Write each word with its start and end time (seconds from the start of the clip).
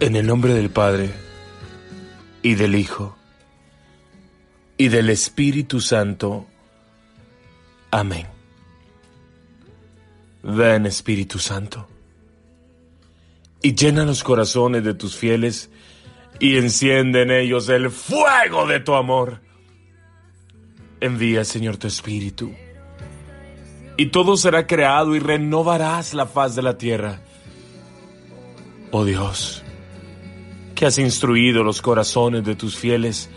En 0.00 0.16
el 0.16 0.26
nombre 0.26 0.54
del 0.54 0.70
Padre, 0.70 1.10
y 2.42 2.54
del 2.54 2.74
Hijo, 2.74 3.18
y 4.78 4.88
del 4.88 5.10
Espíritu 5.10 5.82
Santo. 5.82 6.46
Amén. 7.90 8.26
Ven 10.42 10.86
Espíritu 10.86 11.38
Santo, 11.38 11.86
y 13.60 13.74
llena 13.74 14.06
los 14.06 14.24
corazones 14.24 14.84
de 14.84 14.94
tus 14.94 15.16
fieles, 15.16 15.70
y 16.38 16.56
enciende 16.56 17.20
en 17.20 17.30
ellos 17.30 17.68
el 17.68 17.90
fuego 17.90 18.66
de 18.66 18.80
tu 18.80 18.94
amor. 18.94 19.42
Envía, 21.00 21.44
Señor, 21.44 21.76
tu 21.76 21.88
Espíritu, 21.88 22.54
y 23.98 24.06
todo 24.06 24.38
será 24.38 24.66
creado 24.66 25.14
y 25.14 25.18
renovarás 25.18 26.14
la 26.14 26.24
faz 26.24 26.56
de 26.56 26.62
la 26.62 26.78
tierra. 26.78 27.20
Oh 28.92 29.04
Dios, 29.04 29.62
que 30.80 30.86
has 30.86 30.96
instruido 30.96 31.62
los 31.62 31.82
corazones 31.82 32.42
de 32.42 32.54
tus 32.54 32.74
fieles 32.74 33.28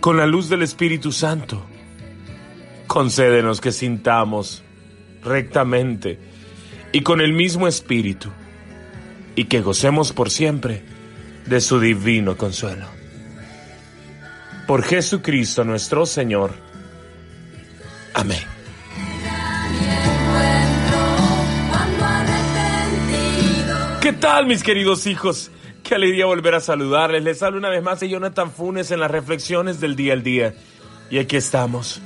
con 0.00 0.16
la 0.16 0.26
luz 0.26 0.48
del 0.48 0.62
Espíritu 0.62 1.12
Santo. 1.12 1.64
Concédenos 2.88 3.60
que 3.60 3.70
sintamos 3.70 4.64
rectamente 5.22 6.18
y 6.90 7.02
con 7.02 7.20
el 7.20 7.32
mismo 7.32 7.68
Espíritu 7.68 8.28
y 9.36 9.44
que 9.44 9.60
gocemos 9.60 10.12
por 10.12 10.32
siempre 10.32 10.82
de 11.46 11.60
su 11.60 11.78
divino 11.78 12.36
consuelo. 12.36 12.86
Por 14.66 14.82
Jesucristo 14.82 15.62
nuestro 15.62 16.06
Señor. 16.06 16.54
Amén. 18.14 18.42
¿Qué 24.00 24.12
tal 24.12 24.46
mis 24.48 24.64
queridos 24.64 25.06
hijos? 25.06 25.52
Qué 25.84 25.96
alegría 25.96 26.24
volver 26.24 26.54
a 26.54 26.60
saludarles. 26.60 27.22
Les 27.22 27.42
hablo 27.42 27.58
una 27.58 27.68
vez 27.68 27.82
más 27.82 28.00
de 28.00 28.08
Jonathan 28.08 28.50
Funes 28.50 28.90
en 28.90 29.00
las 29.00 29.10
reflexiones 29.10 29.80
del 29.80 29.96
día 29.96 30.14
al 30.14 30.22
día. 30.22 30.54
Y 31.10 31.18
aquí 31.18 31.36
estamos, 31.36 32.00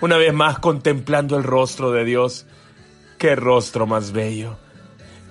una 0.00 0.16
vez 0.16 0.32
más 0.32 0.60
contemplando 0.60 1.36
el 1.36 1.42
rostro 1.42 1.90
de 1.90 2.04
Dios. 2.04 2.46
Qué 3.18 3.34
rostro 3.34 3.88
más 3.88 4.12
bello. 4.12 4.56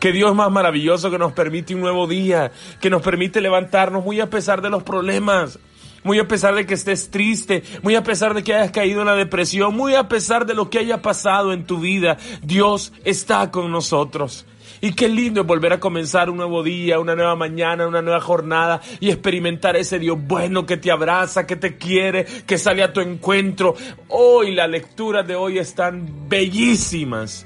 Qué 0.01 0.11
Dios 0.11 0.35
más 0.35 0.51
maravilloso 0.51 1.09
que 1.09 1.17
nos 1.17 1.31
permite 1.31 1.75
un 1.75 1.79
nuevo 1.79 2.05
día, 2.05 2.51
que 2.81 2.89
nos 2.89 3.01
permite 3.01 3.39
levantarnos 3.39 4.03
muy 4.03 4.19
a 4.19 4.29
pesar 4.29 4.61
de 4.61 4.69
los 4.69 4.83
problemas, 4.83 5.57
muy 6.03 6.19
a 6.19 6.27
pesar 6.27 6.55
de 6.55 6.65
que 6.65 6.73
estés 6.73 7.09
triste, 7.09 7.63
muy 7.83 7.95
a 7.95 8.03
pesar 8.03 8.33
de 8.33 8.43
que 8.43 8.53
hayas 8.53 8.71
caído 8.71 8.99
en 8.99 9.07
la 9.07 9.15
depresión, 9.15 9.73
muy 9.77 9.95
a 9.95 10.09
pesar 10.09 10.45
de 10.45 10.55
lo 10.55 10.69
que 10.69 10.79
haya 10.79 11.01
pasado 11.01 11.53
en 11.53 11.65
tu 11.65 11.79
vida. 11.79 12.17
Dios 12.41 12.91
está 13.05 13.49
con 13.49 13.71
nosotros. 13.71 14.45
Y 14.83 14.91
qué 14.91 15.07
lindo 15.07 15.39
es 15.39 15.47
volver 15.47 15.71
a 15.71 15.79
comenzar 15.79 16.29
un 16.29 16.35
nuevo 16.35 16.61
día, 16.61 16.99
una 16.99 17.15
nueva 17.15 17.37
mañana, 17.37 17.87
una 17.87 18.01
nueva 18.01 18.19
jornada 18.19 18.81
y 18.99 19.11
experimentar 19.11 19.77
ese 19.77 19.97
Dios 19.97 20.17
bueno 20.19 20.65
que 20.65 20.75
te 20.75 20.91
abraza, 20.91 21.47
que 21.47 21.55
te 21.55 21.77
quiere, 21.77 22.25
que 22.25 22.57
sale 22.57 22.83
a 22.83 22.91
tu 22.91 22.99
encuentro. 22.99 23.75
Hoy 24.09 24.53
las 24.53 24.69
lecturas 24.69 25.25
de 25.25 25.37
hoy 25.37 25.57
están 25.57 26.27
bellísimas. 26.27 27.45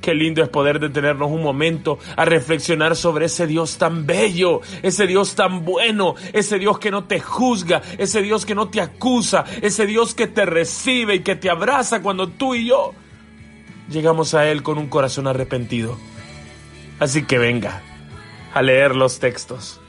Qué 0.00 0.14
lindo 0.14 0.44
es 0.44 0.48
poder 0.48 0.78
detenernos 0.78 1.28
un 1.28 1.42
momento 1.42 1.98
a 2.16 2.24
reflexionar 2.24 2.94
sobre 2.94 3.26
ese 3.26 3.48
Dios 3.48 3.78
tan 3.78 4.06
bello, 4.06 4.60
ese 4.84 5.08
Dios 5.08 5.34
tan 5.34 5.64
bueno, 5.64 6.14
ese 6.32 6.60
Dios 6.60 6.78
que 6.78 6.92
no 6.92 7.02
te 7.02 7.18
juzga, 7.18 7.82
ese 7.98 8.22
Dios 8.22 8.46
que 8.46 8.54
no 8.54 8.68
te 8.68 8.80
acusa, 8.80 9.44
ese 9.60 9.86
Dios 9.86 10.14
que 10.14 10.28
te 10.28 10.46
recibe 10.46 11.16
y 11.16 11.20
que 11.24 11.34
te 11.34 11.50
abraza 11.50 12.00
cuando 12.00 12.28
tú 12.28 12.54
y 12.54 12.68
yo 12.68 12.92
llegamos 13.90 14.34
a 14.34 14.48
Él 14.48 14.62
con 14.62 14.78
un 14.78 14.86
corazón 14.86 15.26
arrepentido. 15.26 15.98
Así 16.98 17.24
que 17.24 17.38
venga 17.38 17.82
a 18.54 18.62
leer 18.62 18.96
los 18.96 19.18
textos, 19.18 19.80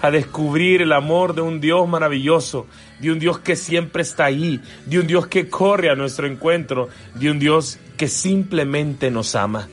a 0.00 0.10
descubrir 0.10 0.80
el 0.80 0.92
amor 0.92 1.34
de 1.34 1.42
un 1.42 1.60
Dios 1.60 1.86
maravilloso, 1.86 2.66
de 2.98 3.12
un 3.12 3.18
Dios 3.18 3.38
que 3.38 3.56
siempre 3.56 4.02
está 4.02 4.24
ahí, 4.24 4.60
de 4.86 4.98
un 4.98 5.06
Dios 5.06 5.26
que 5.26 5.50
corre 5.50 5.90
a 5.90 5.94
nuestro 5.94 6.26
encuentro, 6.26 6.88
de 7.14 7.30
un 7.30 7.38
Dios 7.38 7.78
que 7.98 8.08
simplemente 8.08 9.10
nos 9.10 9.34
ama. 9.34 9.68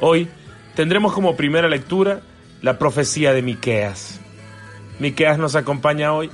Hoy 0.00 0.28
tendremos 0.76 1.12
como 1.12 1.36
primera 1.36 1.68
lectura 1.68 2.20
la 2.62 2.78
profecía 2.78 3.32
de 3.32 3.42
Miqueas. 3.42 4.20
Miqueas 5.00 5.38
nos 5.38 5.56
acompaña 5.56 6.12
hoy 6.12 6.30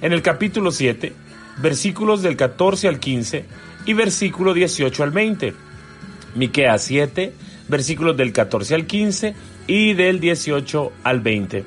en 0.00 0.12
el 0.12 0.22
capítulo 0.22 0.70
7, 0.70 1.12
versículos 1.58 2.22
del 2.22 2.36
14 2.36 2.86
al 2.86 3.00
15 3.00 3.44
y 3.84 3.94
versículo 3.94 4.54
18 4.54 5.02
al 5.02 5.10
20. 5.10 5.54
Miqueas 6.36 6.82
7, 6.84 7.32
versículos 7.72 8.16
del 8.16 8.32
14 8.32 8.74
al 8.74 8.86
15 8.86 9.34
y 9.66 9.94
del 9.94 10.20
18 10.20 10.92
al 11.02 11.20
20. 11.20 11.64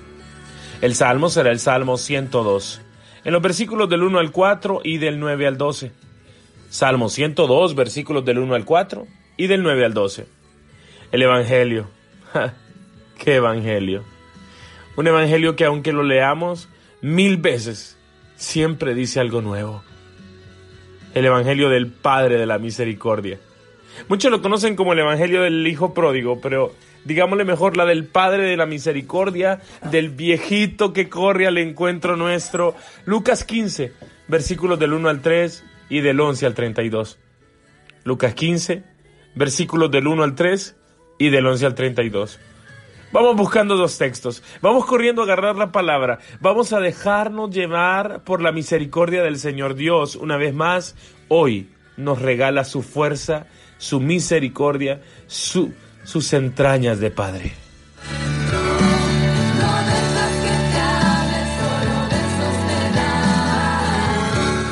El 0.81 0.93
salmo 0.93 1.29
será 1.29 1.51
el 1.51 1.59
Salmo 1.59 1.97
102, 1.97 2.81
en 3.23 3.33
los 3.33 3.41
versículos 3.41 3.89
del 3.89 4.03
1 4.03 4.19
al 4.19 4.31
4 4.31 4.81
y 4.83 4.99
del 4.99 5.19
9 5.19 5.47
al 5.47 5.57
12. 5.57 5.91
Salmo 6.69 7.09
102, 7.09 7.73
versículos 7.73 8.23
del 8.23 8.37
1 8.37 8.53
al 8.53 8.65
4 8.65 9.07
y 9.35 9.47
del 9.47 9.63
9 9.63 9.83
al 9.83 9.93
12. 9.95 10.27
El 11.11 11.21
Evangelio. 11.23 11.87
¡Qué 13.17 13.35
Evangelio! 13.35 14.03
Un 14.97 15.07
Evangelio 15.07 15.55
que 15.55 15.65
aunque 15.65 15.91
lo 15.91 16.03
leamos 16.03 16.69
mil 17.01 17.37
veces, 17.37 17.97
siempre 18.35 18.93
dice 18.93 19.19
algo 19.19 19.41
nuevo. 19.41 19.81
El 21.15 21.25
Evangelio 21.25 21.69
del 21.69 21.87
Padre 21.87 22.37
de 22.37 22.45
la 22.45 22.59
Misericordia. 22.59 23.39
Muchos 24.07 24.31
lo 24.31 24.41
conocen 24.41 24.75
como 24.75 24.93
el 24.93 24.99
Evangelio 24.99 25.41
del 25.41 25.65
Hijo 25.67 25.93
Pródigo, 25.93 26.39
pero 26.41 26.73
digámosle 27.05 27.45
mejor 27.45 27.77
la 27.77 27.85
del 27.85 28.05
Padre 28.05 28.43
de 28.43 28.57
la 28.57 28.65
Misericordia, 28.65 29.61
del 29.91 30.09
viejito 30.09 30.93
que 30.93 31.09
corre 31.09 31.47
al 31.47 31.57
encuentro 31.57 32.15
nuestro. 32.15 32.75
Lucas 33.05 33.43
15, 33.43 33.93
versículos 34.27 34.79
del 34.79 34.93
1 34.93 35.09
al 35.09 35.21
3 35.21 35.63
y 35.89 36.01
del 36.01 36.19
11 36.19 36.45
al 36.45 36.53
32. 36.53 37.19
Lucas 38.03 38.33
15, 38.33 38.83
versículos 39.35 39.91
del 39.91 40.07
1 40.07 40.23
al 40.23 40.35
3 40.35 40.75
y 41.17 41.29
del 41.29 41.45
11 41.45 41.65
al 41.65 41.75
32. 41.75 42.39
Vamos 43.11 43.37
buscando 43.37 43.77
dos 43.77 43.97
textos, 43.97 44.43
vamos 44.61 44.85
corriendo 44.85 45.21
a 45.21 45.25
agarrar 45.25 45.55
la 45.55 45.71
palabra, 45.71 46.19
vamos 46.41 46.73
a 46.73 46.81
dejarnos 46.81 47.49
llevar 47.49 48.25
por 48.25 48.41
la 48.41 48.51
misericordia 48.51 49.23
del 49.23 49.39
Señor 49.39 49.75
Dios. 49.75 50.17
Una 50.17 50.35
vez 50.35 50.53
más, 50.53 50.95
hoy 51.29 51.69
nos 51.95 52.21
regala 52.21 52.65
su 52.65 52.81
fuerza, 52.81 53.47
su 53.77 53.99
misericordia, 53.99 55.01
su, 55.27 55.73
sus 56.03 56.33
entrañas 56.33 56.99
de 56.99 57.11
Padre. 57.11 57.53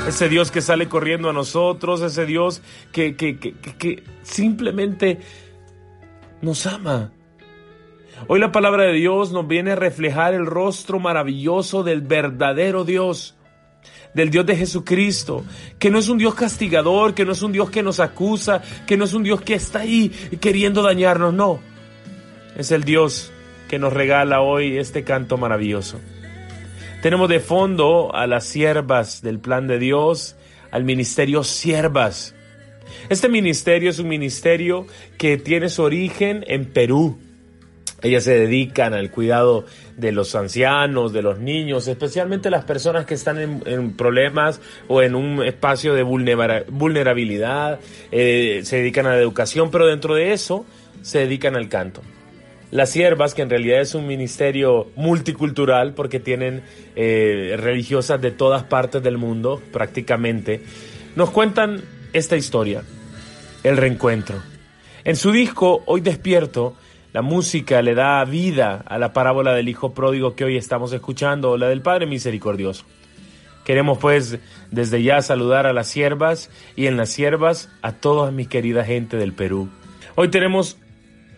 Ese 0.07 0.29
Dios 0.29 0.51
que 0.51 0.61
sale 0.61 0.87
corriendo 0.87 1.29
a 1.29 1.33
nosotros, 1.33 2.01
ese 2.01 2.25
Dios 2.25 2.61
que, 2.91 3.15
que, 3.15 3.39
que, 3.39 3.53
que 3.53 4.03
simplemente 4.21 5.19
nos 6.41 6.67
ama. 6.67 7.11
Hoy 8.27 8.39
la 8.39 8.51
palabra 8.51 8.83
de 8.83 8.93
Dios 8.93 9.31
nos 9.31 9.47
viene 9.47 9.71
a 9.71 9.75
reflejar 9.75 10.33
el 10.33 10.45
rostro 10.45 10.99
maravilloso 10.99 11.83
del 11.83 12.01
verdadero 12.01 12.83
Dios 12.83 13.35
del 14.13 14.29
Dios 14.29 14.45
de 14.45 14.55
Jesucristo, 14.55 15.43
que 15.79 15.89
no 15.89 15.99
es 15.99 16.09
un 16.09 16.17
Dios 16.17 16.35
castigador, 16.35 17.13
que 17.13 17.25
no 17.25 17.31
es 17.31 17.41
un 17.41 17.51
Dios 17.51 17.69
que 17.69 17.83
nos 17.83 17.99
acusa, 17.99 18.61
que 18.85 18.97
no 18.97 19.05
es 19.05 19.13
un 19.13 19.23
Dios 19.23 19.41
que 19.41 19.55
está 19.55 19.79
ahí 19.79 20.09
queriendo 20.39 20.81
dañarnos, 20.81 21.33
no. 21.33 21.59
Es 22.55 22.71
el 22.71 22.83
Dios 22.83 23.31
que 23.67 23.79
nos 23.79 23.93
regala 23.93 24.41
hoy 24.41 24.77
este 24.77 25.03
canto 25.03 25.37
maravilloso. 25.37 25.99
Tenemos 27.01 27.27
de 27.27 27.39
fondo 27.39 28.15
a 28.15 28.27
las 28.27 28.45
siervas 28.45 29.21
del 29.21 29.39
plan 29.39 29.67
de 29.67 29.79
Dios, 29.79 30.35
al 30.71 30.83
ministerio 30.83 31.43
siervas. 31.43 32.33
Este 33.09 33.29
ministerio 33.29 33.89
es 33.89 33.99
un 33.99 34.07
ministerio 34.07 34.87
que 35.17 35.37
tiene 35.37 35.69
su 35.69 35.81
origen 35.81 36.45
en 36.47 36.65
Perú, 36.65 37.17
ellas 38.03 38.25
se 38.25 38.37
dedican 38.37 38.93
al 38.93 39.09
cuidado 39.09 39.65
de 39.97 40.11
los 40.11 40.35
ancianos, 40.35 41.13
de 41.13 41.21
los 41.21 41.39
niños, 41.39 41.87
especialmente 41.87 42.49
las 42.49 42.65
personas 42.65 43.05
que 43.05 43.13
están 43.13 43.39
en, 43.65 43.93
problemas 43.93 44.59
o 44.87 45.01
en 45.01 45.15
un 45.15 45.43
espacio 45.43 45.93
de 45.93 46.03
vulnerabilidad. 46.03 47.79
Eh, 48.11 48.61
se 48.63 48.77
dedican 48.77 49.05
a 49.07 49.11
la 49.11 49.21
educación, 49.21 49.71
pero 49.71 49.87
dentro 49.87 50.15
de 50.15 50.33
eso 50.33 50.65
se 51.01 51.19
dedican 51.19 51.55
al 51.55 51.69
canto. 51.69 52.01
Las 52.71 52.89
siervas, 52.89 53.35
que 53.35 53.43
en 53.43 53.51
realidad 53.51 53.81
es 53.81 53.93
un 53.93 54.07
ministerio 54.07 54.87
multicultural 54.95 55.93
porque 55.93 56.19
tienen 56.19 56.63
eh, 56.95 57.55
religiosas 57.57 58.19
de 58.19 58.31
todas 58.31 58.63
partes 58.63 59.03
del 59.03 59.17
mundo 59.17 59.61
prácticamente, 59.71 60.61
nos 61.15 61.29
cuentan 61.29 61.83
esta 62.13 62.35
historia, 62.35 62.83
el 63.63 63.77
reencuentro. 63.77 64.41
En 65.03 65.15
su 65.15 65.31
disco 65.31 65.83
Hoy 65.85 66.01
despierto, 66.01 66.75
la 67.13 67.21
música 67.21 67.81
le 67.83 67.93
da 67.93 68.25
vida 68.25 68.83
a 68.87 68.97
la 68.97 69.13
parábola 69.13 69.53
del 69.53 69.69
Hijo 69.69 69.93
Pródigo 69.93 70.35
que 70.35 70.45
hoy 70.45 70.57
estamos 70.57 70.91
escuchando, 70.93 71.57
la 71.57 71.67
del 71.67 71.83
Padre 71.83 72.07
Misericordioso. 72.07 72.85
Queremos 73.63 73.99
pues 73.99 74.39
desde 74.71 75.03
ya 75.03 75.21
saludar 75.21 75.67
a 75.67 75.73
las 75.73 75.87
siervas 75.87 76.49
y 76.75 76.87
en 76.87 76.97
las 76.97 77.09
siervas 77.09 77.69
a 77.83 77.93
toda 77.93 78.31
mi 78.31 78.47
querida 78.47 78.83
gente 78.83 79.15
del 79.15 79.31
Perú. 79.31 79.69
Hoy 80.15 80.29
tenemos 80.29 80.77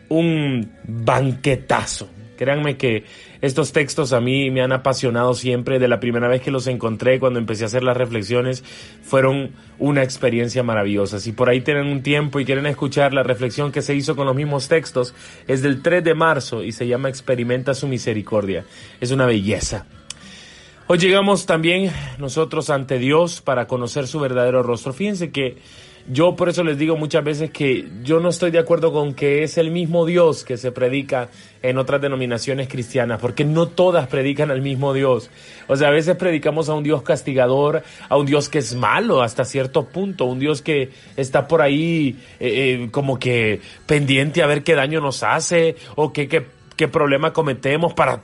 un 0.08 0.72
banquetazo, 0.88 2.10
Créanme 2.36 2.78
que 2.78 3.04
estos 3.42 3.72
textos 3.72 4.14
a 4.14 4.22
mí 4.22 4.52
me 4.52 4.62
han 4.62 4.72
apasionado 4.72 5.34
siempre. 5.34 5.80
De 5.80 5.88
la 5.88 6.00
primera 6.00 6.28
vez 6.28 6.42
que 6.42 6.52
los 6.52 6.68
encontré, 6.68 7.20
cuando 7.20 7.40
empecé 7.40 7.64
a 7.64 7.68
hacer 7.68 7.84
las 7.84 7.98
reflexiones, 7.98 8.64
fueron 9.04 9.52
una 9.80 10.04
experiencia 10.04 10.64
maravillosa. 10.64 11.20
Si 11.20 11.32
por 11.32 11.50
ahí 11.50 11.62
tienen 11.62 11.88
un 11.88 12.02
tiempo 12.02 12.40
y 12.40 12.46
quieren 12.46 12.66
escuchar 12.66 13.14
la 13.14 13.24
reflexión 13.24 13.72
que 13.72 13.82
se 13.82 13.96
hizo 13.96 14.16
con 14.16 14.26
los 14.26 14.36
mismos 14.36 14.68
textos, 14.68 15.14
es 15.48 15.62
del 15.62 15.82
3 15.82 16.04
de 16.04 16.16
marzo 16.16 16.64
y 16.64 16.72
se 16.72 16.88
llama 16.88 17.10
Experimenta 17.10 17.74
su 17.74 17.88
misericordia. 17.88 18.66
Es 19.02 19.12
una 19.12 19.26
belleza. 19.26 19.86
Hoy 20.88 21.00
llegamos 21.00 21.48
también 21.48 21.92
nosotros 22.20 22.70
ante 22.70 23.00
Dios 23.00 23.42
para 23.42 23.66
conocer 23.66 24.06
su 24.06 24.20
verdadero 24.20 24.62
rostro. 24.62 24.94
Fíjense 24.94 25.32
que 25.32 25.58
yo 26.08 26.36
por 26.36 26.50
eso 26.50 26.64
les 26.64 26.78
digo 26.78 26.96
muchas 26.98 27.24
veces 27.24 27.50
que 27.50 27.88
yo 28.04 28.20
no 28.20 28.30
estoy 28.30 28.52
de 28.52 28.60
acuerdo 28.60 28.94
con 28.94 29.14
que 29.16 29.44
es 29.44 29.58
el 29.58 29.72
mismo 29.72 30.06
Dios 30.06 30.44
que 30.44 30.58
se 30.58 30.72
predica 30.72 31.30
en 31.64 31.80
otras 31.80 32.00
denominaciones 32.00 32.68
cristianas, 32.68 33.20
porque 33.20 33.44
no 33.44 33.68
todas 33.68 34.08
predican 34.08 34.52
al 34.52 34.62
mismo 34.62 34.94
Dios. 34.94 35.32
O 35.68 35.76
sea, 35.76 35.88
a 35.88 35.92
veces 35.92 36.16
predicamos 36.16 36.70
a 36.70 36.76
un 36.76 36.84
Dios 36.84 37.02
castigador, 37.02 37.82
a 38.08 38.18
un 38.18 38.28
Dios 38.28 38.50
que 38.50 38.60
es 38.60 38.76
malo 38.76 39.24
hasta 39.24 39.46
cierto 39.46 39.86
punto, 39.86 40.26
un 40.26 40.40
Dios 40.40 40.62
que 40.62 40.92
está 41.18 41.48
por 41.48 41.64
ahí 41.64 42.20
eh, 42.40 42.84
eh, 42.84 42.90
como 42.92 43.18
que 43.18 43.62
pendiente 43.88 44.44
a 44.44 44.48
ver 44.48 44.64
qué 44.64 44.76
daño 44.76 45.02
nos 45.02 45.24
hace 45.24 45.76
o 45.96 46.14
qué, 46.14 46.28
qué, 46.28 46.46
qué 46.76 46.88
problema 46.88 47.34
cometemos 47.34 47.96
para 47.96 48.22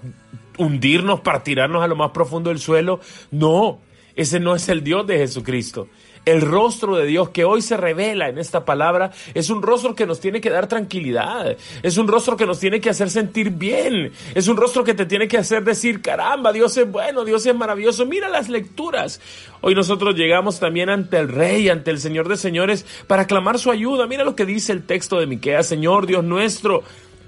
hundirnos, 0.59 1.21
para 1.21 1.41
tirarnos 1.41 1.83
a 1.83 1.87
lo 1.87 1.95
más 1.95 2.11
profundo 2.11 2.51
del 2.51 2.59
suelo. 2.59 2.99
No, 3.31 3.79
ese 4.15 4.39
no 4.39 4.55
es 4.55 4.69
el 4.69 4.83
Dios 4.83 5.07
de 5.07 5.17
Jesucristo. 5.17 5.87
El 6.23 6.41
rostro 6.41 6.97
de 6.97 7.07
Dios 7.07 7.29
que 7.29 7.45
hoy 7.45 7.63
se 7.63 7.77
revela 7.77 8.29
en 8.29 8.37
esta 8.37 8.63
palabra 8.63 9.11
es 9.33 9.49
un 9.49 9.63
rostro 9.63 9.95
que 9.95 10.05
nos 10.05 10.19
tiene 10.19 10.39
que 10.39 10.51
dar 10.51 10.67
tranquilidad, 10.67 11.57
es 11.81 11.97
un 11.97 12.07
rostro 12.07 12.37
que 12.37 12.45
nos 12.45 12.59
tiene 12.59 12.79
que 12.79 12.91
hacer 12.91 13.09
sentir 13.09 13.49
bien, 13.49 14.11
es 14.35 14.47
un 14.47 14.55
rostro 14.55 14.83
que 14.83 14.93
te 14.93 15.07
tiene 15.07 15.27
que 15.27 15.39
hacer 15.39 15.63
decir, 15.63 15.99
caramba, 15.99 16.53
Dios 16.53 16.77
es 16.77 16.89
bueno, 16.91 17.25
Dios 17.25 17.43
es 17.47 17.55
maravilloso, 17.55 18.05
mira 18.05 18.29
las 18.29 18.49
lecturas. 18.49 19.19
Hoy 19.61 19.73
nosotros 19.73 20.15
llegamos 20.15 20.59
también 20.59 20.89
ante 20.89 21.17
el 21.17 21.27
Rey, 21.27 21.69
ante 21.69 21.89
el 21.89 21.97
Señor 21.97 22.29
de 22.29 22.37
Señores, 22.37 22.85
para 23.07 23.25
clamar 23.25 23.57
su 23.57 23.71
ayuda. 23.71 24.05
Mira 24.05 24.23
lo 24.23 24.35
que 24.35 24.45
dice 24.45 24.73
el 24.73 24.83
texto 24.83 25.19
de 25.19 25.25
Miqueas, 25.25 25.65
Señor 25.65 26.05
Dios 26.05 26.23
nuestro, 26.23 26.83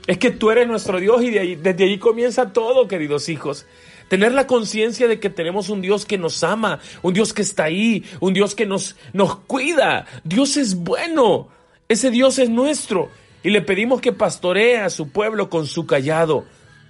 es 0.05 0.19
que 0.19 0.29
tú 0.29 0.51
eres 0.51 0.67
nuestro 0.67 0.99
Dios 0.99 1.23
y 1.23 1.55
desde 1.55 1.83
ahí 1.83 1.97
comienza 1.97 2.53
todo, 2.53 2.87
queridos 2.87 3.27
hijos. 3.29 3.65
Tener 4.13 4.31
la 4.31 4.45
conciencia 4.45 5.07
de 5.07 5.19
que 5.19 5.31
tenemos 5.31 5.69
un 5.69 5.81
Dios 5.81 6.05
que 6.05 6.19
nos 6.19 6.43
ama, 6.43 6.79
un 7.01 7.15
Dios 7.15 7.33
que 7.33 7.41
está 7.41 7.63
ahí, 7.63 8.03
un 8.19 8.35
Dios 8.35 8.53
que 8.53 8.67
nos, 8.67 8.95
nos 9.11 9.37
cuida. 9.37 10.05
Dios 10.23 10.55
es 10.55 10.75
bueno. 10.75 11.47
Ese 11.89 12.11
Dios 12.11 12.37
es 12.37 12.47
nuestro. 12.47 13.09
Y 13.41 13.49
le 13.49 13.63
pedimos 13.63 14.01
que 14.01 14.13
pastoree 14.13 14.77
a 14.77 14.91
su 14.91 15.09
pueblo 15.09 15.49
con 15.49 15.65
su 15.65 15.87
callado. 15.87 16.45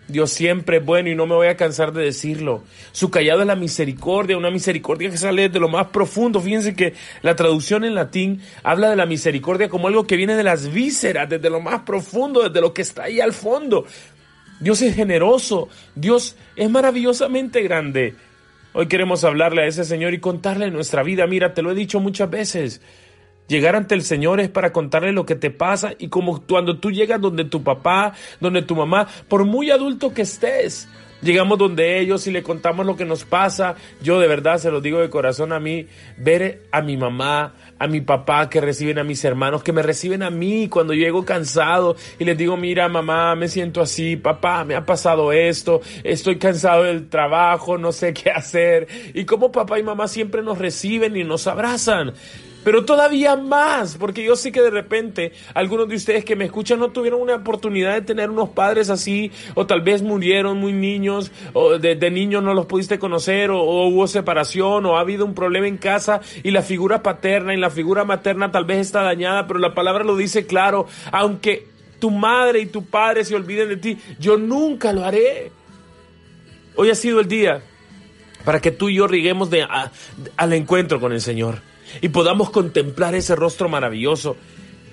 Dios 0.10 0.32
siempre 0.32 0.78
es 0.78 0.86
bueno 0.86 1.10
y 1.10 1.16
no 1.16 1.26
me 1.26 1.36
voy 1.36 1.48
a 1.48 1.56
cansar 1.56 1.94
de 1.94 2.04
decirlo. 2.04 2.62
Su 2.92 3.10
callado 3.10 3.40
es 3.40 3.48
la 3.48 3.56
misericordia, 3.56 4.38
una 4.38 4.52
misericordia 4.52 5.10
que 5.10 5.18
sale 5.18 5.48
de 5.48 5.60
lo 5.62 5.70
más 5.70 5.88
profundo. 5.88 6.42
Fíjense 6.42 6.76
que 6.76 6.94
la 7.22 7.38
traducción 7.38 7.86
en 7.86 7.96
latín 7.96 8.42
habla 8.64 8.90
de 8.90 8.98
la 8.98 9.06
misericordia 9.06 9.70
como 9.70 9.88
algo 9.88 10.06
que 10.06 10.18
viene 10.18 10.36
de 10.36 10.44
las 10.44 10.74
vísceras, 10.74 11.30
desde 11.30 11.50
lo 11.50 11.62
más 11.62 11.84
profundo, 11.84 12.44
desde 12.44 12.60
lo 12.60 12.74
que 12.74 12.82
está 12.82 13.04
ahí 13.04 13.22
al 13.22 13.32
fondo. 13.32 13.86
Dios 14.64 14.82
es 14.82 14.96
generoso, 14.96 15.68
Dios 15.94 16.38
es 16.56 16.70
maravillosamente 16.70 17.62
grande. 17.64 18.16
Hoy 18.72 18.88
queremos 18.88 19.26
hablarle 19.26 19.64
a 19.64 19.68
ese 19.68 19.84
Señor 19.84 20.14
y 20.14 20.22
contarle 20.22 20.72
nuestra 20.72 21.04
vida. 21.04 21.28
Mira, 21.28 21.54
te 21.54 21.62
lo 21.62 21.72
he 21.72 21.76
dicho 21.76 22.00
muchas 22.00 22.30
veces. 22.30 22.82
Llegar 23.50 23.76
ante 23.76 23.94
el 23.94 24.04
Señor 24.04 24.40
es 24.40 24.48
para 24.48 24.72
contarle 24.72 25.12
lo 25.12 25.26
que 25.26 25.36
te 25.36 25.52
pasa 25.52 25.96
y 26.00 26.08
como 26.08 26.48
cuando 26.48 26.80
tú 26.80 26.92
llegas 26.92 27.20
donde 27.20 27.44
tu 27.44 27.62
papá, 27.62 28.14
donde 28.40 28.62
tu 28.62 28.74
mamá, 28.74 29.06
por 29.28 29.44
muy 29.44 29.70
adulto 29.70 30.14
que 30.14 30.22
estés, 30.22 30.88
llegamos 31.24 31.58
donde 31.58 32.00
ellos 32.00 32.28
y 32.28 32.32
le 32.32 32.44
contamos 32.44 32.86
lo 32.86 32.96
que 32.96 33.06
nos 33.06 33.24
pasa. 33.24 33.76
Yo 34.02 34.20
de 34.20 34.28
verdad 34.28 34.58
se 34.58 34.72
lo 34.72 34.82
digo 34.82 35.00
de 35.00 35.10
corazón 35.10 35.54
a 35.54 35.60
mí, 35.60 35.88
ver 36.18 36.64
a 36.72 36.82
mi 36.82 36.98
mamá, 36.98 37.54
a 37.80 37.88
mi 37.88 38.02
papá 38.02 38.50
que 38.50 38.62
reciben 38.62 39.00
a 39.00 39.04
mis 39.04 39.24
hermanos, 39.26 39.64
que 39.64 39.74
me 39.74 39.82
reciben 39.82 40.24
a 40.24 40.30
mí 40.30 40.68
cuando 40.70 40.94
llego 40.94 41.26
cansado 41.26 41.96
y 42.20 42.26
les 42.26 42.38
digo, 42.38 42.58
mira 42.58 42.88
mamá, 42.90 43.36
me 43.36 43.48
siento 43.48 43.82
así, 43.82 44.16
papá, 44.16 44.64
me 44.64 44.76
ha 44.76 44.86
pasado 44.86 45.32
esto, 45.32 45.82
estoy 46.04 46.38
cansado 46.38 46.84
del 46.84 47.10
trabajo, 47.10 47.78
no 47.78 47.92
sé 47.92 48.14
qué 48.14 48.32
hacer. 48.36 48.88
Y 49.14 49.26
como 49.26 49.52
papá 49.52 49.80
y 49.80 49.84
mamá 49.84 50.08
siempre 50.08 50.42
nos 50.42 50.58
reciben 50.58 51.16
y 51.16 51.24
nos 51.24 51.48
abrazan 51.48 52.14
pero 52.64 52.86
todavía 52.86 53.36
más, 53.36 53.98
porque 53.98 54.24
yo 54.24 54.36
sé 54.36 54.52
que 54.52 54.62
de 54.62 54.70
repente 54.70 55.34
algunos 55.54 55.88
de 55.90 55.96
ustedes 55.96 56.26
que 56.26 56.36
me 56.36 56.46
escuchan 56.46 56.80
no 56.80 56.92
tuvieron 56.92 57.22
una 57.22 57.36
oportunidad 57.36 57.94
de 57.94 58.02
tener 58.02 58.30
unos 58.30 58.50
padres 58.50 58.90
así, 58.90 59.32
o 59.56 59.66
tal 59.66 59.82
vez 59.82 60.02
murieron 60.02 60.58
muy 60.58 60.74
niños, 60.74 61.32
o 61.54 61.78
de, 61.78 62.12
niños 62.12 62.44
no 62.44 62.54
los 62.54 62.66
pudiste 62.66 63.00
conocer, 63.00 63.52
o, 63.52 63.62
hubo 63.64 64.08
separación, 64.08 64.86
o 64.86 64.98
ha 64.98 65.02
habido 65.02 65.26
un 65.26 65.34
problema 65.34 65.68
en 65.68 65.78
casa 65.78 66.22
y 66.44 66.52
la 66.52 66.62
figura 66.62 67.04
paterna 67.04 67.54
y 67.54 67.58
la 67.58 67.70
figura 67.70 68.06
materna 68.06 68.52
tal 68.52 68.66
vez 68.66 68.80
está 68.80 69.02
dañada, 69.02 69.48
pero 69.48 69.60
la 69.60 69.74
palabra 69.74 70.04
lo 70.04 70.16
dice 70.16 70.46
claro, 70.46 70.88
aunque 71.12 71.68
tu 72.00 72.12
madre 72.12 72.60
y 72.60 72.66
tu 72.66 72.86
padre 72.86 73.26
se 73.26 73.36
olviden 73.36 73.70
de 73.70 73.78
ti, 73.78 73.98
yo 74.20 74.38
nunca 74.38 74.94
lo 74.94 75.04
haré. 75.06 75.52
Hoy 76.76 76.90
ha 76.90 76.96
sido 76.96 77.20
el 77.20 77.28
día 77.28 77.62
para 78.44 78.60
que 78.60 78.72
tú 78.72 78.90
y 78.90 78.96
yo 78.96 79.08
riguemos 79.08 79.50
de, 79.50 79.66
al 80.36 80.54
encuentro 80.54 81.00
con 81.00 81.14
el 81.14 81.22
Señor 81.22 81.73
y 82.02 82.10
podamos 82.10 82.50
contemplar 82.50 83.16
ese 83.16 83.36
rostro 83.36 83.70
maravilloso. 83.70 84.36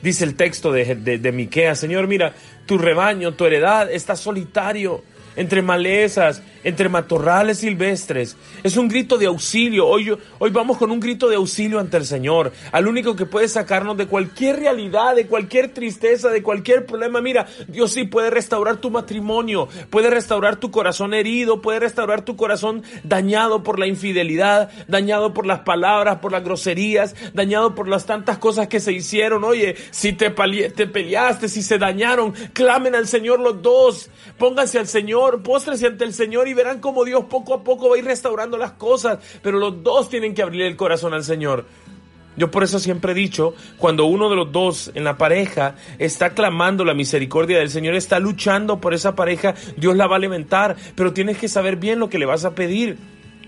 Dice 0.03 0.25
el 0.25 0.35
texto 0.35 0.73
de, 0.73 0.95
de, 0.95 1.75
Señor, 1.75 2.07
mira, 2.07 2.35
tu 2.67 2.79
rebaño, 2.79 3.35
tu 3.35 3.45
heredad 3.45 3.91
está 3.91 4.17
solitario 4.17 5.03
entre 5.37 5.63
malezas, 5.63 6.43
entre 6.65 6.89
matorrales 6.89 7.59
silvestres. 7.59 8.37
Es 8.63 8.77
un 8.77 8.89
grito 8.89 9.19
de 9.19 9.27
auxilio. 9.27 9.87
Hoy, 9.87 10.17
hoy 10.39 10.51
vamos 10.51 10.77
con 10.77 10.91
un 10.91 11.01
grito 11.01 11.29
de 11.29 11.37
auxilio 11.37 11.79
ante 11.79 11.97
el 11.97 12.07
Señor, 12.07 12.53
al 12.73 12.87
único 12.87 13.17
que 13.17 13.27
puede 13.27 13.49
sacarnos 13.49 13.97
de 13.97 14.07
cualquier 14.07 14.61
realidad, 14.61 15.15
de 15.15 15.27
cualquier 15.27 15.73
tristeza, 15.73 16.29
de 16.29 16.43
cualquier 16.43 16.87
problema. 16.87 17.21
Mira, 17.21 17.47
Dios 17.69 17.93
sí 17.93 18.05
puede 18.05 18.31
restaurar 18.31 18.77
tu 18.79 18.91
matrimonio, 18.91 19.69
puede 19.91 20.11
restaurar 20.11 20.57
tu 20.57 20.71
corazón 20.71 21.15
herido, 21.15 21.61
puede 21.63 21.81
restaurar 21.81 22.23
tu 22.23 22.37
corazón 22.37 22.83
dañado 23.05 23.63
por 23.63 23.79
la 23.79 23.87
infidelidad, 23.87 24.71
dañado 24.89 25.33
por 25.33 25.47
las 25.47 25.61
palabras, 25.61 26.19
por 26.19 26.33
las 26.33 26.45
groserías, 26.45 27.15
dañado 27.35 27.75
por 27.75 27.89
las 27.89 28.07
tantas 28.07 28.39
cosas 28.39 28.69
que 28.69 28.81
se 28.81 28.93
hicieron. 28.93 29.45
Oye, 29.45 29.77
si 29.91 30.13
te, 30.13 30.31
te 30.31 30.87
peleaste, 30.87 31.49
si 31.49 31.63
se 31.63 31.79
dañaron, 31.79 32.33
clamen 32.53 32.95
al 32.95 33.09
Señor 33.09 33.41
los 33.41 33.63
dos, 33.63 34.11
pónganse 34.39 34.79
al 34.79 34.87
Señor, 34.87 35.43
póstrese 35.43 35.87
ante 35.87 36.05
el 36.05 36.13
Señor 36.13 36.50
y 36.51 36.55
verán 36.55 36.81
cómo 36.81 37.05
Dios 37.05 37.25
poco 37.25 37.55
a 37.55 37.65
poco 37.65 37.89
va 37.89 37.97
a 37.97 37.99
ir 37.99 38.05
restaurando 38.05 38.57
las 38.57 38.73
cosas, 38.73 39.19
pero 39.43 39.59
los 39.59 39.83
dos 39.83 40.09
tienen 40.09 40.35
que 40.35 40.43
abrir 40.43 40.63
el 40.63 40.77
corazón 40.77 41.15
al 41.15 41.25
Señor. 41.25 41.67
Yo 42.37 42.51
por 42.51 42.63
eso 42.63 42.79
siempre 42.79 43.13
he 43.13 43.15
dicho, 43.15 43.55
cuando 43.77 44.07
uno 44.07 44.31
de 44.31 44.37
los 44.37 44.53
dos 44.53 44.91
en 44.95 45.05
la 45.05 45.19
pareja 45.19 45.75
está 45.99 46.31
clamando 46.31 46.85
la 46.85 46.95
misericordia 46.95 47.59
del 47.59 47.71
Señor, 47.71 47.95
está 47.95 48.19
luchando 48.19 48.81
por 48.81 48.95
esa 48.95 49.15
pareja, 49.15 49.55
Dios 49.77 49.97
la 49.97 50.07
va 50.07 50.15
a 50.15 50.19
alimentar, 50.19 50.77
pero 50.95 51.13
tienes 51.13 51.39
que 51.39 51.49
saber 51.49 51.77
bien 51.77 51.99
lo 51.99 52.09
que 52.09 52.19
le 52.19 52.27
vas 52.27 52.45
a 52.45 52.55
pedir. 52.55 52.99